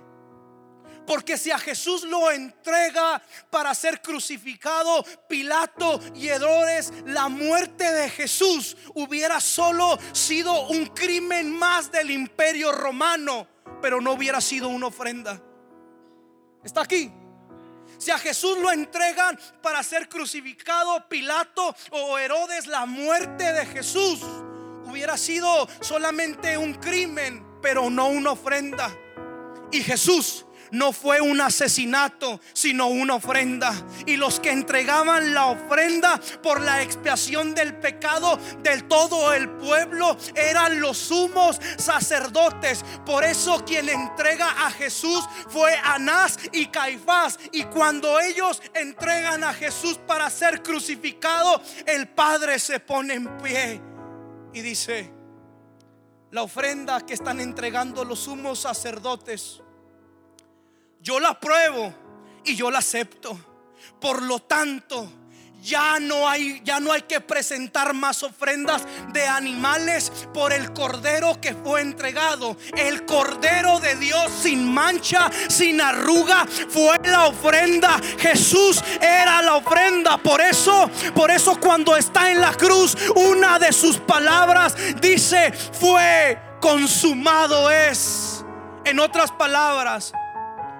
[1.05, 8.09] Porque si a Jesús lo entrega para ser crucificado, Pilato y Herodes, la muerte de
[8.09, 13.47] Jesús hubiera solo sido un crimen más del imperio romano,
[13.81, 15.41] pero no hubiera sido una ofrenda.
[16.63, 17.11] ¿Está aquí?
[17.97, 24.19] Si a Jesús lo entregan para ser crucificado, Pilato o Herodes, la muerte de Jesús
[24.85, 28.91] hubiera sido solamente un crimen, pero no una ofrenda.
[29.71, 33.73] Y Jesús no fue un asesinato, sino una ofrenda.
[34.05, 40.17] Y los que entregaban la ofrenda por la expiación del pecado del todo el pueblo
[40.35, 42.83] eran los sumos sacerdotes.
[43.05, 47.39] Por eso quien entrega a Jesús fue Anás y Caifás.
[47.51, 53.81] Y cuando ellos entregan a Jesús para ser crucificado, el Padre se pone en pie
[54.53, 55.11] y dice,
[56.31, 59.61] la ofrenda que están entregando los sumos sacerdotes
[61.05, 61.93] yo la pruebo
[62.43, 63.37] y yo la acepto.
[64.01, 65.07] Por lo tanto,
[65.61, 71.39] ya no hay ya no hay que presentar más ofrendas de animales por el cordero
[71.39, 72.57] que fue entregado.
[72.75, 77.99] El cordero de Dios sin mancha, sin arruga fue la ofrenda.
[78.17, 80.17] Jesús era la ofrenda.
[80.17, 86.39] Por eso, por eso cuando está en la cruz, una de sus palabras dice, "Fue
[86.59, 88.43] consumado es."
[88.85, 90.11] En otras palabras,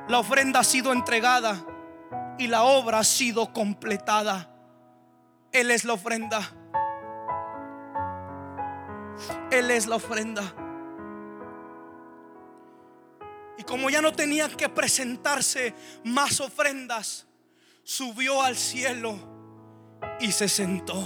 [0.08, 1.66] la ofrenda ha sido entregada
[2.38, 4.50] y la obra ha sido completada.
[5.52, 6.42] Él es la ofrenda.
[9.52, 10.44] Él es la ofrenda.
[13.58, 17.26] Y como ya no tenía que presentarse más ofrendas,
[17.84, 19.18] subió al cielo
[20.20, 21.04] y se sentó.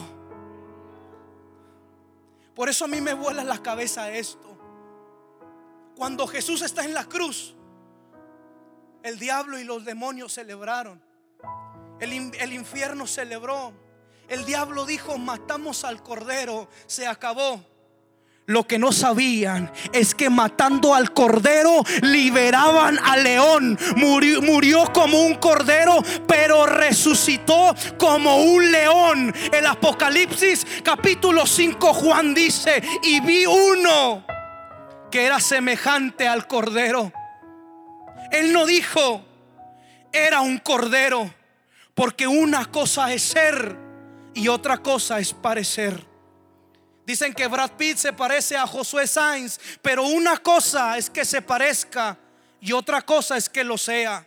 [2.56, 4.58] Por eso a mí me vuela la cabeza esto.
[5.96, 7.56] Cuando Jesús está en la cruz,
[9.04, 11.02] el diablo y los demonios celebraron.
[12.00, 13.74] El, infierno celebró.
[14.28, 17.66] El diablo dijo, matamos al cordero, se acabó.
[18.46, 23.78] Lo que no sabían es que matando al cordero liberaban al león.
[23.96, 29.34] Murió, murió, como un cordero, pero resucitó como un león.
[29.52, 34.26] El Apocalipsis capítulo 5 Juan dice, y vi uno
[35.12, 37.12] que era semejante al cordero
[38.32, 39.26] él no dijo,
[40.12, 41.34] era un cordero,
[41.96, 43.76] Porque una cosa es ser
[44.34, 46.08] y otra cosa es parecer.
[47.06, 51.42] Dicen que Brad Pitt se parece a Josué Sainz, pero una cosa es que se
[51.42, 52.18] parezca
[52.62, 54.26] y otra cosa es que lo sea.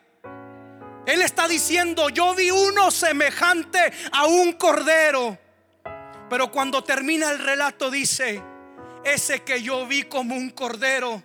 [1.07, 5.39] Él está diciendo, yo vi uno semejante a un cordero.
[6.29, 8.43] Pero cuando termina el relato dice,
[9.03, 11.22] ese que yo vi como un cordero,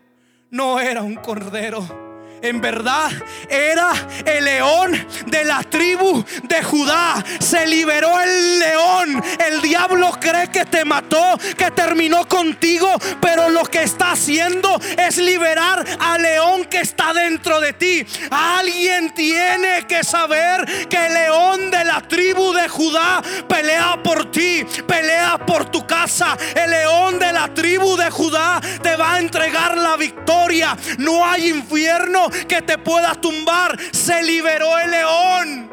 [0.49, 2.06] no era un cordero
[2.41, 3.11] en verdad
[3.49, 3.91] era
[4.25, 7.23] el león de la tribu de Judá.
[7.39, 9.23] Se liberó el león.
[9.45, 15.17] El diablo cree que te mató, que terminó contigo, pero lo que está haciendo es
[15.17, 18.05] liberar al león que está dentro de ti.
[18.29, 24.65] Alguien tiene que saber que el león de la tribu de Judá pelea por ti,
[24.87, 26.37] pelea por tu casa.
[26.55, 30.77] El león de la tribu de Judá te va a entregar la victoria.
[30.97, 33.77] No hay infierno que te pueda tumbar.
[33.91, 35.69] Se liberó el león.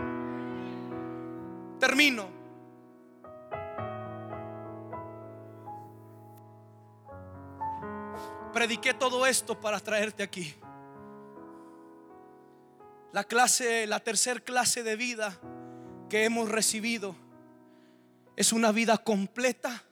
[1.79, 2.35] Termino.
[8.53, 10.55] Prediqué todo esto para traerte aquí.
[13.13, 15.39] La clase, la tercer clase de vida
[16.09, 17.17] que hemos recibido
[18.37, 19.83] es una vida completa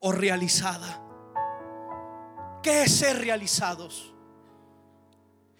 [0.00, 1.00] o realizada.
[2.62, 4.14] ¿Qué es ser realizados?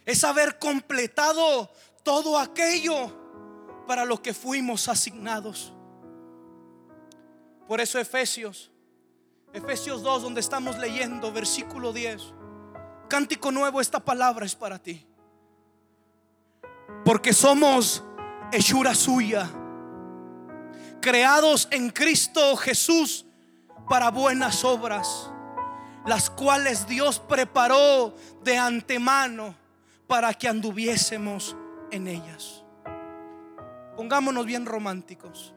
[0.04, 1.70] Es haber completado
[2.02, 3.18] todo aquello
[3.86, 5.72] para lo que fuimos asignados.
[7.66, 8.70] Por eso Efesios,
[9.52, 12.34] Efesios 2, donde estamos leyendo, versículo 10,
[13.08, 15.06] cántico nuevo, esta palabra es para ti.
[17.04, 18.02] Porque somos
[18.52, 19.48] hechura suya,
[21.00, 23.26] creados en Cristo Jesús
[23.88, 25.30] para buenas obras,
[26.06, 29.59] las cuales Dios preparó de antemano
[30.10, 31.56] para que anduviésemos
[31.92, 32.64] en ellas.
[33.94, 35.54] Pongámonos bien románticos.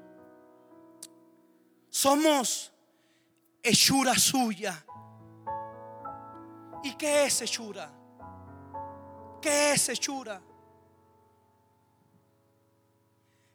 [1.90, 2.72] Somos
[3.64, 4.86] hechura suya.
[6.84, 7.92] ¿Y qué es hechura?
[9.42, 10.40] ¿Qué es hechura?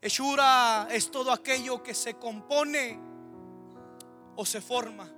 [0.00, 2.98] Hechura es todo aquello que se compone
[4.34, 5.08] o se forma.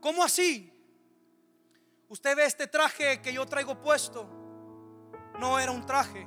[0.00, 0.72] ¿Cómo así?
[2.08, 4.41] Usted ve este traje que yo traigo puesto
[5.38, 6.26] no era un traje,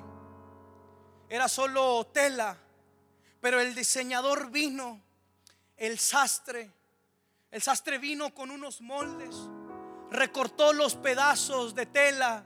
[1.30, 2.58] era solo tela,
[3.42, 5.02] pero el diseñador vino,
[5.78, 6.72] el sastre,
[7.52, 9.36] el sastre vino con unos moldes,
[10.12, 12.46] recortó los pedazos de tela,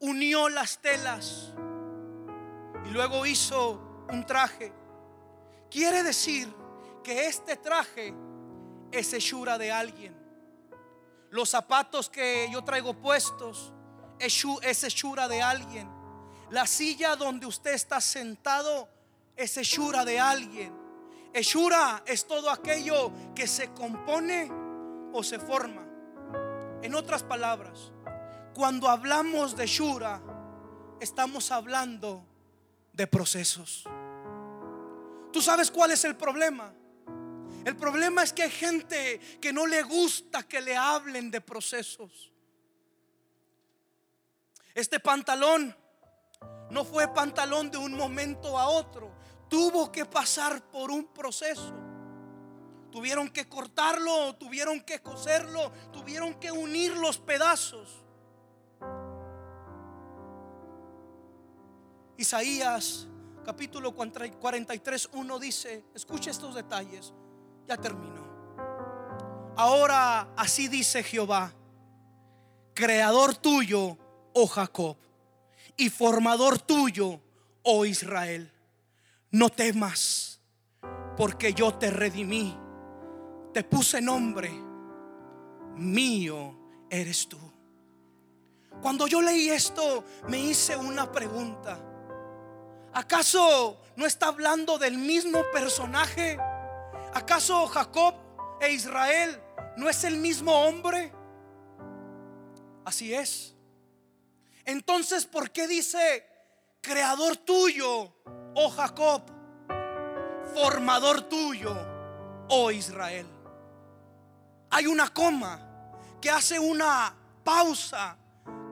[0.00, 1.52] unió las telas
[2.84, 4.72] y luego hizo un traje.
[5.70, 6.52] Quiere decir
[7.02, 8.14] que este traje
[8.90, 10.16] es hechura de alguien.
[11.30, 13.74] Los zapatos que yo traigo puestos
[14.18, 15.88] es hechura de alguien.
[16.50, 18.88] La silla donde usted está sentado
[19.36, 20.72] es hechura de alguien.
[21.32, 24.50] Hechura es todo aquello que se compone
[25.12, 25.86] o se forma.
[26.82, 27.92] En otras palabras,
[28.54, 30.20] cuando hablamos de hechura,
[31.00, 32.24] estamos hablando
[32.92, 33.84] de procesos.
[35.32, 36.72] ¿Tú sabes cuál es el problema?
[37.64, 42.32] El problema es que hay gente que no le gusta que le hablen de procesos.
[44.78, 45.74] Este pantalón
[46.70, 49.10] no fue pantalón de un momento a otro.
[49.48, 51.74] Tuvo que pasar por un proceso.
[52.92, 58.04] Tuvieron que cortarlo, tuvieron que coserlo, tuvieron que unir los pedazos.
[62.16, 63.08] Isaías
[63.44, 67.12] capítulo 43, 1 dice, escucha estos detalles,
[67.66, 68.24] ya termino.
[69.56, 71.52] Ahora así dice Jehová,
[72.74, 73.98] creador tuyo
[74.34, 74.96] oh Jacob,
[75.76, 77.20] y formador tuyo,
[77.62, 78.52] oh Israel.
[79.30, 80.40] No temas,
[81.16, 82.56] porque yo te redimí,
[83.52, 84.50] te puse nombre,
[85.76, 86.56] mío
[86.90, 87.38] eres tú.
[88.80, 91.78] Cuando yo leí esto, me hice una pregunta.
[92.92, 96.38] ¿Acaso no está hablando del mismo personaje?
[97.12, 98.14] ¿Acaso Jacob
[98.60, 99.40] e Israel
[99.76, 101.12] no es el mismo hombre?
[102.84, 103.57] Así es.
[104.68, 106.26] Entonces, ¿por qué dice
[106.82, 108.12] creador tuyo,
[108.54, 109.22] oh Jacob,
[110.54, 111.74] formador tuyo,
[112.50, 113.26] oh Israel?
[114.68, 115.58] Hay una coma
[116.20, 118.18] que hace una pausa,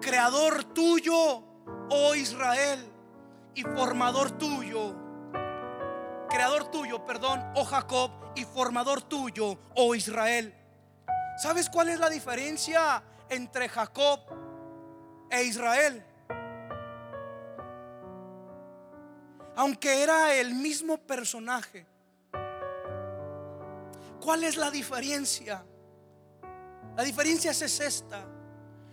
[0.03, 1.43] creador tuyo,
[1.89, 2.93] oh Israel,
[3.55, 4.95] y formador tuyo,
[6.29, 10.55] creador tuyo, perdón, oh Jacob, y formador tuyo, oh Israel.
[11.43, 14.21] ¿Sabes cuál es la diferencia entre Jacob
[15.31, 16.05] e Israel.
[19.57, 21.87] aunque era el mismo personaje.
[24.21, 25.65] ¿Cuál es la diferencia?
[26.95, 28.27] La diferencia es esta.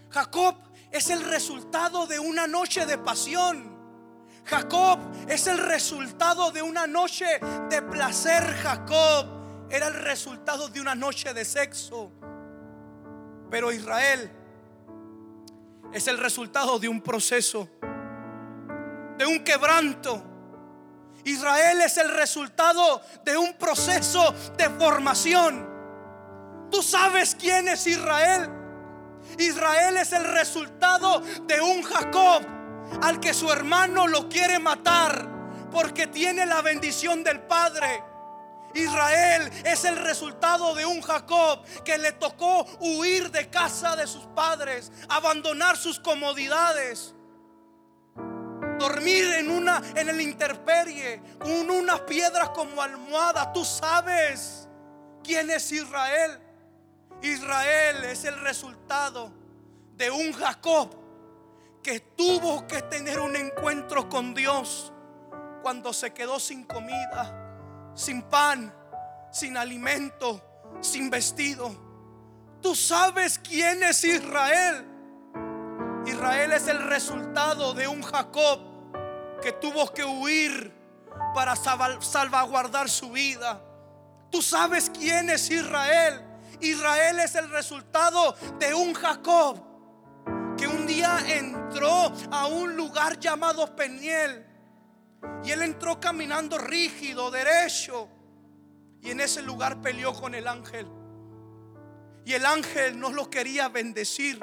[0.09, 0.55] Jacob
[0.89, 3.73] es el resultado de una noche de pasión.
[4.45, 8.43] Jacob es el resultado de una noche de placer.
[8.43, 9.27] Jacob
[9.69, 12.11] era el resultado de una noche de sexo.
[13.49, 14.31] Pero Israel
[15.93, 17.69] es el resultado de un proceso,
[19.17, 20.23] de un quebranto.
[21.23, 25.69] Israel es el resultado de un proceso de formación.
[26.69, 28.49] ¿Tú sabes quién es Israel?
[29.37, 32.43] Israel es el resultado de un Jacob
[33.01, 35.29] al que su hermano lo quiere matar
[35.71, 38.03] porque tiene la bendición del Padre.
[38.73, 44.25] Israel es el resultado de un Jacob que le tocó huir de casa de sus
[44.27, 47.13] padres, abandonar sus comodidades,
[48.79, 53.53] dormir en una en el interperie con unas piedras como almohada.
[53.53, 54.67] Tú sabes
[55.23, 56.39] quién es Israel.
[57.21, 59.31] Israel es el resultado
[59.95, 60.89] de un Jacob
[61.81, 64.91] que tuvo que tener un encuentro con Dios
[65.61, 67.42] cuando se quedó sin comida
[67.95, 68.73] sin pan,
[69.31, 70.41] sin alimento,
[70.81, 71.75] sin vestido.
[72.61, 74.85] Tú sabes quién es Israel.
[76.05, 78.59] Israel es el resultado de un Jacob
[79.41, 80.73] que tuvo que huir
[81.35, 83.61] para salvaguardar su vida.
[84.29, 86.21] Tú sabes quién es Israel.
[86.59, 89.61] Israel es el resultado de un Jacob
[90.57, 94.52] que un día entró a un lugar llamado Peniel
[95.43, 98.07] y él entró caminando rígido, derecho.
[99.01, 100.87] Y en ese lugar peleó con el ángel.
[102.25, 104.39] Y el ángel no lo quería bendecir.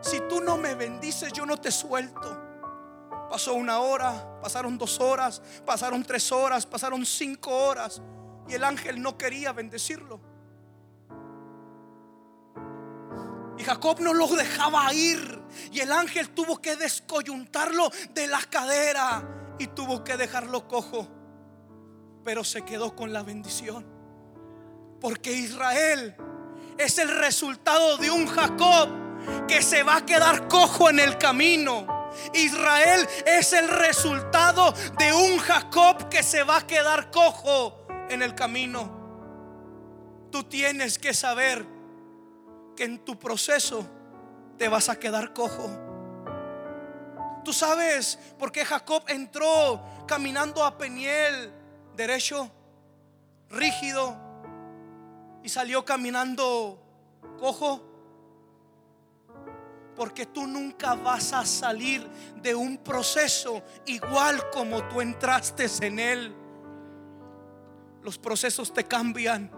[0.00, 2.42] Si tú no me bendices, yo no te suelto.
[3.30, 8.02] Pasó una hora, pasaron dos horas, pasaron tres horas, pasaron cinco horas.
[8.48, 10.20] Y el ángel no quería bendecirlo.
[13.58, 15.40] Y Jacob no lo dejaba ir.
[15.70, 21.08] Y el ángel tuvo que descoyuntarlo de la cadera y tuvo que dejarlo cojo,
[22.24, 23.86] pero se quedó con la bendición.
[25.00, 26.16] Porque Israel
[26.78, 28.88] es el resultado de un Jacob
[29.46, 31.86] que se va a quedar cojo en el camino.
[32.32, 38.34] Israel es el resultado de un Jacob que se va a quedar cojo en el
[38.34, 38.96] camino.
[40.30, 41.66] Tú tienes que saber
[42.76, 43.86] que en tu proceso
[44.58, 45.85] te vas a quedar cojo.
[47.46, 51.52] Tú sabes por qué Jacob entró caminando a Peniel
[51.94, 52.50] derecho,
[53.48, 54.16] rígido,
[55.44, 56.76] y salió caminando
[57.38, 57.80] cojo.
[59.94, 62.04] Porque tú nunca vas a salir
[62.42, 66.34] de un proceso igual como tú entraste en él.
[68.02, 69.52] Los procesos te cambian.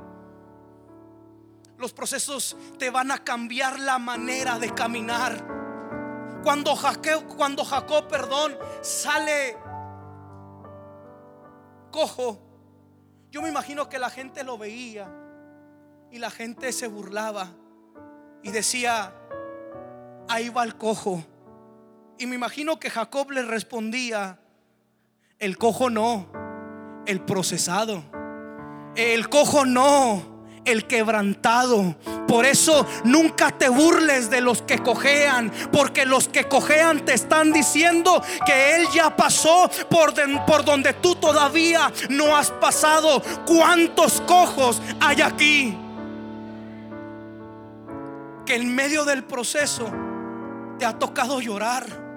[1.78, 5.57] Los procesos te van a cambiar la manera de caminar.
[6.42, 9.56] Cuando Jacob, cuando Jacob, perdón, sale
[11.90, 12.38] cojo,
[13.30, 15.10] yo me imagino que la gente lo veía
[16.10, 17.48] y la gente se burlaba
[18.42, 19.12] y decía,
[20.28, 21.22] ahí va el cojo.
[22.18, 24.40] Y me imagino que Jacob le respondía,
[25.38, 26.26] el cojo no,
[27.06, 28.02] el procesado.
[28.96, 30.37] El cojo no,
[30.70, 31.96] el quebrantado.
[32.26, 37.52] Por eso nunca te burles de los que cojean, porque los que cojean te están
[37.52, 40.14] diciendo que Él ya pasó por,
[40.46, 43.22] por donde tú todavía no has pasado.
[43.46, 45.76] ¿Cuántos cojos hay aquí?
[48.44, 49.90] Que en medio del proceso
[50.78, 52.07] te ha tocado llorar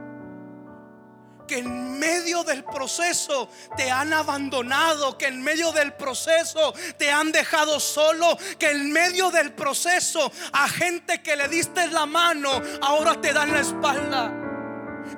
[1.51, 7.33] que en medio del proceso te han abandonado, que en medio del proceso te han
[7.33, 13.19] dejado solo, que en medio del proceso a gente que le diste la mano ahora
[13.19, 14.40] te dan la espalda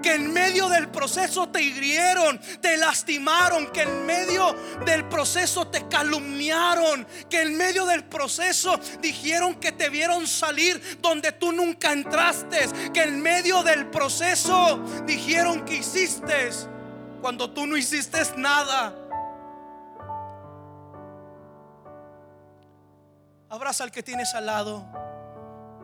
[0.01, 5.87] que en medio del proceso te hirieron, te lastimaron, que en medio del proceso te
[5.87, 12.59] calumniaron, que en medio del proceso dijeron que te vieron salir donde tú nunca entraste,
[12.93, 16.49] que en medio del proceso dijeron que hiciste
[17.21, 18.93] cuando tú no hiciste nada.
[23.49, 24.85] Abraza al que tienes al lado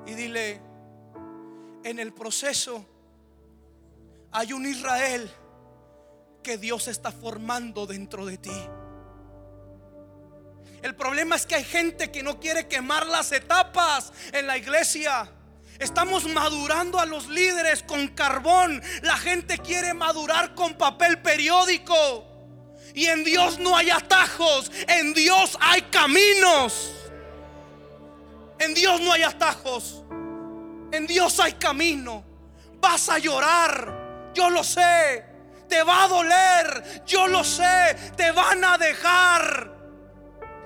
[0.06, 0.60] y dile,
[1.84, 2.86] en el proceso
[4.32, 5.30] hay un Israel
[6.44, 8.68] que Dios está formando dentro de ti.
[10.82, 15.30] El problema es que hay gente que no quiere quemar las etapas en la iglesia.
[15.78, 18.82] Estamos madurando a los líderes con carbón.
[19.02, 22.26] La gente quiere madurar con papel periódico.
[22.94, 26.92] Y en Dios no hay atajos, en Dios hay caminos.
[28.60, 30.04] En Dios no hay atajos,
[30.92, 32.26] en Dios hay camino.
[32.82, 33.99] Vas a llorar,
[34.34, 35.26] yo lo sé.
[35.68, 37.96] Te va a doler, yo lo sé.
[38.16, 39.78] Te van a dejar.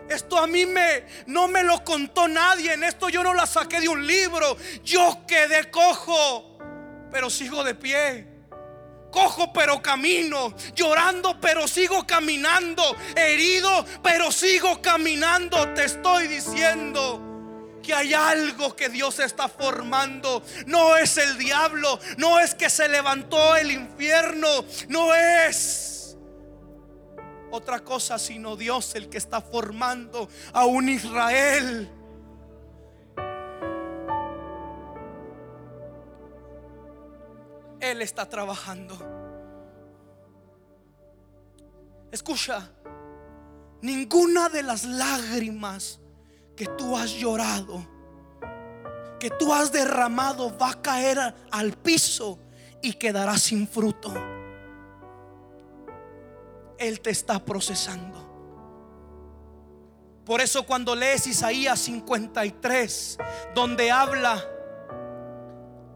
[0.10, 3.80] Esto a mí me no me lo contó nadie, en esto yo no la saqué
[3.80, 4.58] de un libro.
[4.84, 6.58] Yo quedé cojo,
[7.12, 8.34] pero sigo de pie
[9.14, 12.84] cojo pero camino, llorando pero sigo caminando,
[13.16, 15.72] herido pero sigo caminando.
[15.74, 17.33] Te estoy diciendo
[17.84, 20.42] que hay algo que Dios está formando.
[20.66, 24.48] No es el diablo, no es que se levantó el infierno,
[24.88, 26.18] no es
[27.52, 31.92] otra cosa sino Dios el que está formando a un Israel.
[37.80, 38.98] Él está trabajando.
[42.12, 42.72] Escucha,
[43.82, 46.00] ninguna de las lágrimas
[46.56, 47.86] que tú has llorado,
[49.20, 51.18] que tú has derramado, va a caer
[51.52, 52.40] al piso
[52.82, 54.14] y quedará sin fruto.
[56.78, 58.22] Él te está procesando.
[60.26, 63.18] Por eso cuando lees Isaías 53,
[63.54, 64.44] donde habla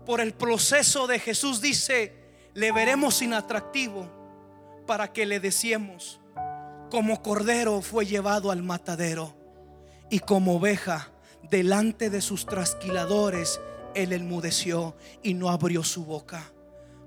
[0.05, 2.14] por el proceso de Jesús dice,
[2.53, 4.10] le veremos inatractivo
[4.86, 6.20] para que le decíamos,
[6.89, 9.36] como cordero fue llevado al matadero
[10.10, 11.12] y como oveja
[11.49, 13.60] delante de sus trasquiladores,
[13.95, 16.51] él enmudeció y no abrió su boca.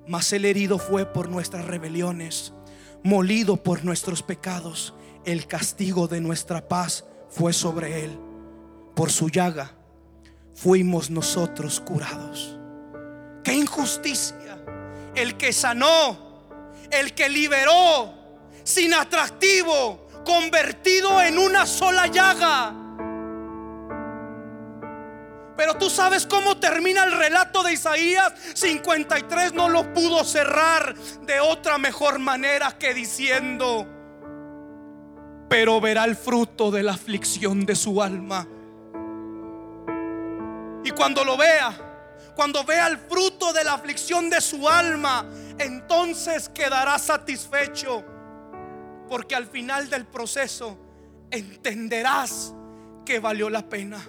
[0.07, 2.53] Mas el herido fue por nuestras rebeliones,
[3.03, 4.94] molido por nuestros pecados.
[5.24, 8.18] El castigo de nuestra paz fue sobre él.
[8.94, 9.72] Por su llaga
[10.55, 12.59] fuimos nosotros curados.
[13.44, 14.59] Qué injusticia.
[15.14, 16.44] El que sanó,
[16.90, 18.14] el que liberó,
[18.64, 22.80] sin atractivo, convertido en una sola llaga.
[25.61, 29.52] Pero tú sabes cómo termina el relato de Isaías 53.
[29.52, 33.86] No lo pudo cerrar de otra mejor manera que diciendo,
[35.50, 38.48] pero verá el fruto de la aflicción de su alma.
[40.82, 41.76] Y cuando lo vea,
[42.34, 45.26] cuando vea el fruto de la aflicción de su alma,
[45.58, 48.02] entonces quedará satisfecho.
[49.11, 50.78] Porque al final del proceso
[51.30, 52.54] entenderás
[53.04, 54.00] que valió la pena.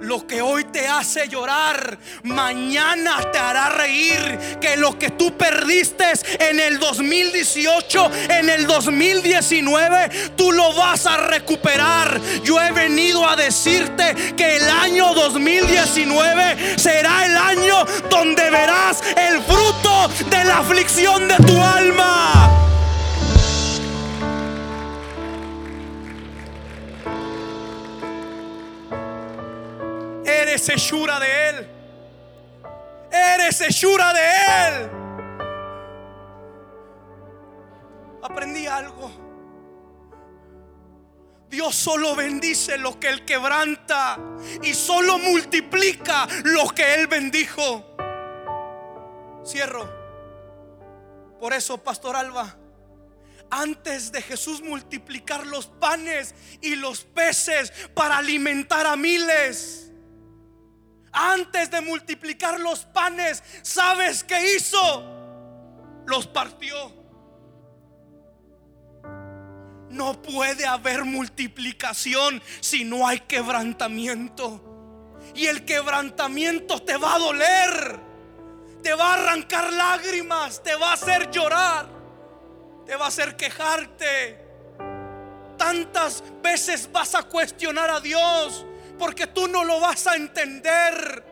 [0.00, 4.58] Lo que hoy te hace llorar, mañana te hará reír.
[4.60, 6.04] Que lo que tú perdiste
[6.38, 12.18] en el 2018, en el 2019, tú lo vas a recuperar.
[12.42, 19.42] Yo he venido a decirte que el año 2019 será el año donde verás el
[19.42, 22.49] fruto de la aflicción de tu alma.
[30.50, 31.68] Eres hechura de Él.
[33.12, 34.20] Eres hechura de
[34.66, 34.90] Él.
[38.20, 39.12] Aprendí algo.
[41.48, 44.18] Dios solo bendice lo que Él quebranta
[44.60, 47.86] y solo multiplica lo que Él bendijo.
[49.46, 49.88] Cierro.
[51.38, 52.56] Por eso, Pastor Alba,
[53.50, 59.89] antes de Jesús multiplicar los panes y los peces para alimentar a miles,
[61.12, 65.04] antes de multiplicar los panes, ¿sabes qué hizo?
[66.06, 66.92] Los partió.
[69.90, 74.66] No puede haber multiplicación si no hay quebrantamiento.
[75.34, 78.00] Y el quebrantamiento te va a doler.
[78.82, 80.62] Te va a arrancar lágrimas.
[80.62, 81.88] Te va a hacer llorar.
[82.86, 84.46] Te va a hacer quejarte.
[85.58, 88.64] Tantas veces vas a cuestionar a Dios
[89.00, 91.24] porque tú no lo vas a entender.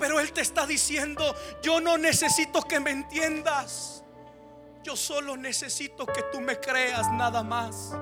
[0.00, 1.32] Pero Él te está diciendo,
[1.62, 4.02] yo no necesito que me entiendas.
[4.82, 7.92] Yo solo necesito que tú me creas nada más.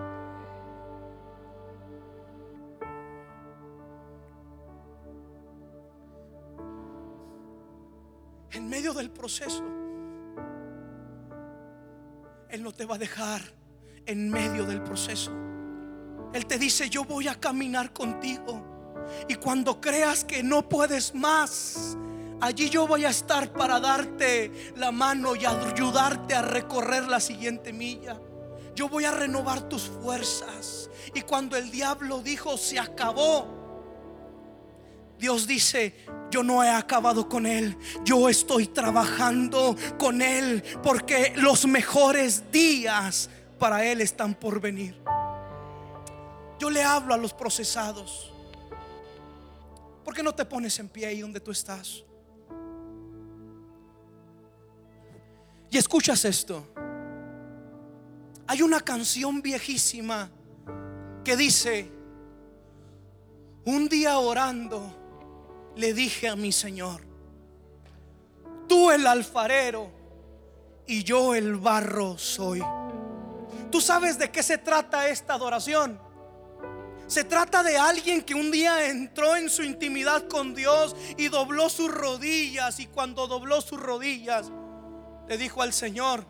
[8.52, 9.62] En medio del proceso,
[12.48, 13.42] Él no te va a dejar
[14.06, 15.49] en medio del proceso.
[16.32, 18.62] Él te dice, yo voy a caminar contigo.
[19.28, 21.96] Y cuando creas que no puedes más,
[22.40, 27.72] allí yo voy a estar para darte la mano y ayudarte a recorrer la siguiente
[27.72, 28.20] milla.
[28.74, 30.88] Yo voy a renovar tus fuerzas.
[31.14, 33.60] Y cuando el diablo dijo, se acabó,
[35.18, 35.94] Dios dice,
[36.30, 43.28] yo no he acabado con él, yo estoy trabajando con él porque los mejores días
[43.58, 44.96] para él están por venir.
[46.60, 48.30] Yo le hablo a los procesados.
[50.04, 52.04] ¿Por qué no te pones en pie ahí donde tú estás?
[55.70, 56.66] Y escuchas esto.
[58.46, 60.28] Hay una canción viejísima
[61.24, 61.90] que dice,
[63.64, 67.00] un día orando, le dije a mi Señor,
[68.68, 69.90] tú el alfarero
[70.86, 72.62] y yo el barro soy.
[73.70, 76.09] ¿Tú sabes de qué se trata esta adoración?
[77.10, 81.68] Se trata de alguien que un día entró en su intimidad con Dios y dobló
[81.68, 84.52] sus rodillas y cuando dobló sus rodillas
[85.26, 86.24] le dijo al Señor,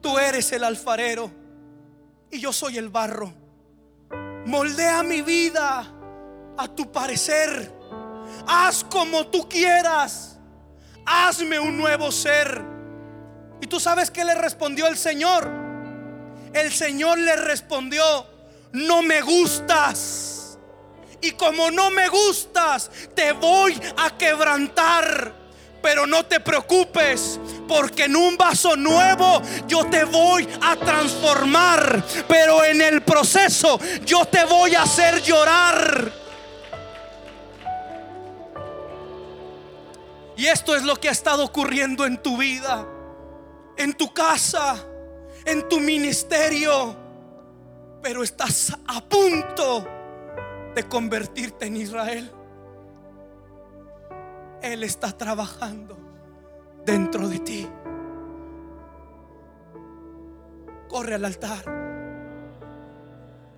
[0.00, 1.30] tú eres el alfarero
[2.30, 3.34] y yo soy el barro.
[4.46, 5.92] Moldea mi vida
[6.56, 7.70] a tu parecer.
[8.46, 10.38] Haz como tú quieras.
[11.04, 12.64] Hazme un nuevo ser.
[13.60, 15.46] Y tú sabes que le respondió el Señor.
[16.54, 18.35] El Señor le respondió,
[18.76, 20.58] no me gustas.
[21.22, 25.34] Y como no me gustas, te voy a quebrantar.
[25.82, 32.04] Pero no te preocupes, porque en un vaso nuevo yo te voy a transformar.
[32.28, 36.12] Pero en el proceso yo te voy a hacer llorar.
[40.36, 42.86] Y esto es lo que ha estado ocurriendo en tu vida,
[43.78, 44.84] en tu casa,
[45.46, 47.05] en tu ministerio.
[48.06, 49.84] Pero estás a punto
[50.76, 52.30] de convertirte en Israel.
[54.62, 55.98] Él está trabajando
[56.84, 57.68] dentro de ti.
[60.88, 61.64] Corre al altar.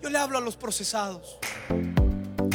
[0.01, 1.38] Yo le hablo a los procesados.